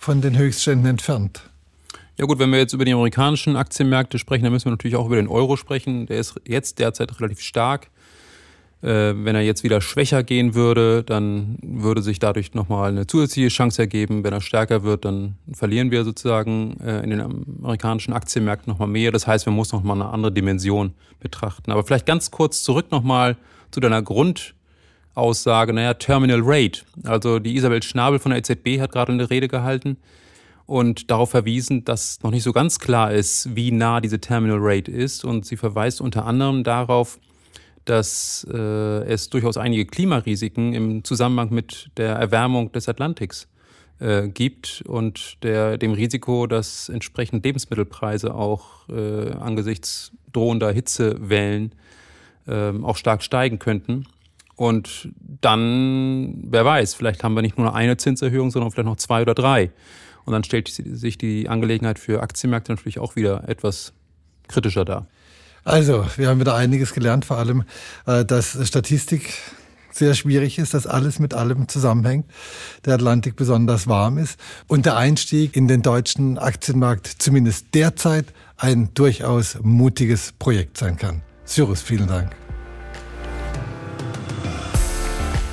von 0.00 0.22
den 0.22 0.38
Höchstständen 0.38 0.86
entfernt. 0.86 1.42
Ja 2.16 2.24
gut, 2.24 2.38
wenn 2.38 2.50
wir 2.50 2.58
jetzt 2.58 2.72
über 2.72 2.86
die 2.86 2.92
amerikanischen 2.92 3.54
Aktienmärkte 3.54 4.18
sprechen, 4.18 4.44
dann 4.44 4.52
müssen 4.52 4.64
wir 4.64 4.70
natürlich 4.70 4.96
auch 4.96 5.04
über 5.04 5.16
den 5.16 5.28
Euro 5.28 5.56
sprechen. 5.56 6.06
Der 6.06 6.18
ist 6.18 6.40
jetzt 6.48 6.78
derzeit 6.78 7.20
relativ 7.20 7.40
stark. 7.40 7.90
Äh, 8.80 9.12
wenn 9.14 9.36
er 9.36 9.42
jetzt 9.42 9.62
wieder 9.62 9.82
schwächer 9.82 10.22
gehen 10.22 10.54
würde, 10.54 11.04
dann 11.04 11.58
würde 11.60 12.00
sich 12.00 12.18
dadurch 12.18 12.54
nochmal 12.54 12.88
eine 12.88 13.06
zusätzliche 13.06 13.48
Chance 13.48 13.82
ergeben. 13.82 14.24
Wenn 14.24 14.32
er 14.32 14.40
stärker 14.40 14.84
wird, 14.84 15.04
dann 15.04 15.36
verlieren 15.52 15.90
wir 15.90 16.02
sozusagen 16.04 16.80
äh, 16.80 17.02
in 17.02 17.10
den 17.10 17.20
amerikanischen 17.20 18.14
Aktienmärkten 18.14 18.72
nochmal 18.72 18.88
mehr. 18.88 19.12
Das 19.12 19.26
heißt, 19.26 19.44
wir 19.44 19.52
müssen 19.52 19.76
nochmal 19.76 20.00
eine 20.00 20.10
andere 20.10 20.32
Dimension 20.32 20.94
betrachten. 21.20 21.70
Aber 21.70 21.84
vielleicht 21.84 22.06
ganz 22.06 22.30
kurz 22.30 22.62
zurück 22.62 22.90
nochmal 22.90 23.36
zu 23.70 23.80
deiner 23.80 24.00
Grund- 24.00 24.54
Aussage, 25.14 25.72
naja, 25.72 25.94
Terminal 25.94 26.40
Rate. 26.42 26.82
Also 27.04 27.38
die 27.38 27.56
Isabel 27.56 27.82
Schnabel 27.82 28.18
von 28.18 28.30
der 28.30 28.38
EZB 28.38 28.80
hat 28.80 28.92
gerade 28.92 29.12
eine 29.12 29.28
Rede 29.30 29.48
gehalten 29.48 29.96
und 30.66 31.10
darauf 31.10 31.30
verwiesen, 31.30 31.84
dass 31.84 32.22
noch 32.22 32.30
nicht 32.30 32.44
so 32.44 32.52
ganz 32.52 32.78
klar 32.78 33.12
ist, 33.12 33.56
wie 33.56 33.72
nah 33.72 34.00
diese 34.00 34.20
Terminal 34.20 34.58
Rate 34.60 34.90
ist. 34.90 35.24
Und 35.24 35.44
sie 35.44 35.56
verweist 35.56 36.00
unter 36.00 36.26
anderem 36.26 36.62
darauf, 36.62 37.18
dass 37.84 38.46
äh, 38.52 38.56
es 38.56 39.30
durchaus 39.30 39.56
einige 39.56 39.84
Klimarisiken 39.84 40.72
im 40.74 41.02
Zusammenhang 41.02 41.50
mit 41.50 41.90
der 41.96 42.14
Erwärmung 42.14 42.70
des 42.70 42.88
Atlantiks 42.88 43.48
äh, 43.98 44.28
gibt 44.28 44.82
und 44.86 45.42
der, 45.42 45.76
dem 45.76 45.92
Risiko, 45.92 46.46
dass 46.46 46.88
entsprechend 46.88 47.44
Lebensmittelpreise 47.44 48.34
auch 48.34 48.88
äh, 48.88 49.32
angesichts 49.32 50.12
drohender 50.32 50.70
Hitzewellen 50.70 51.74
äh, 52.46 52.70
auch 52.82 52.96
stark 52.96 53.22
steigen 53.24 53.58
könnten. 53.58 54.04
Und 54.60 55.08
dann, 55.40 56.34
wer 56.50 56.66
weiß, 56.66 56.92
vielleicht 56.92 57.24
haben 57.24 57.32
wir 57.32 57.40
nicht 57.40 57.56
nur 57.56 57.74
eine 57.74 57.96
Zinserhöhung, 57.96 58.50
sondern 58.50 58.70
vielleicht 58.70 58.88
noch 58.88 58.96
zwei 58.96 59.22
oder 59.22 59.32
drei. 59.32 59.70
Und 60.26 60.34
dann 60.34 60.44
stellt 60.44 60.68
sich 60.68 61.16
die 61.16 61.48
Angelegenheit 61.48 61.98
für 61.98 62.20
Aktienmärkte 62.20 62.70
natürlich 62.70 62.98
auch 62.98 63.16
wieder 63.16 63.48
etwas 63.48 63.94
kritischer 64.48 64.84
dar. 64.84 65.06
Also, 65.64 66.04
wir 66.18 66.28
haben 66.28 66.40
wieder 66.40 66.54
einiges 66.56 66.92
gelernt, 66.92 67.24
vor 67.24 67.38
allem, 67.38 67.64
äh, 68.04 68.22
dass 68.26 68.58
Statistik 68.68 69.32
sehr 69.92 70.12
schwierig 70.12 70.58
ist, 70.58 70.74
dass 70.74 70.86
alles 70.86 71.20
mit 71.20 71.32
allem 71.32 71.66
zusammenhängt, 71.66 72.26
der 72.84 72.96
Atlantik 72.96 73.36
besonders 73.36 73.86
warm 73.86 74.18
ist 74.18 74.38
und 74.66 74.84
der 74.84 74.98
Einstieg 74.98 75.56
in 75.56 75.68
den 75.68 75.80
deutschen 75.80 76.36
Aktienmarkt 76.36 77.06
zumindest 77.06 77.68
derzeit 77.72 78.26
ein 78.58 78.92
durchaus 78.92 79.58
mutiges 79.62 80.32
Projekt 80.38 80.76
sein 80.76 80.98
kann. 80.98 81.22
Cyrus, 81.46 81.80
vielen 81.80 82.08
Dank. 82.08 82.39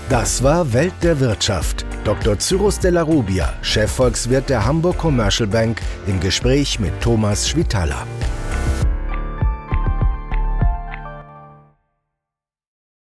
Das 0.10 0.42
war 0.42 0.72
Welt 0.72 0.94
der 1.04 1.20
Wirtschaft. 1.20 1.86
Dr. 2.06 2.40
Cyrus 2.40 2.80
de 2.80 2.92
la 2.92 3.02
Rubia, 3.02 3.54
Chefvolkswirt 3.62 4.50
der 4.50 4.66
Hamburg 4.66 4.98
Commercial 4.98 5.50
Bank, 5.50 5.82
im 6.08 6.22
Gespräch 6.22 6.80
mit 6.80 6.94
Thomas 7.02 7.50
Schwitala. 7.50 8.08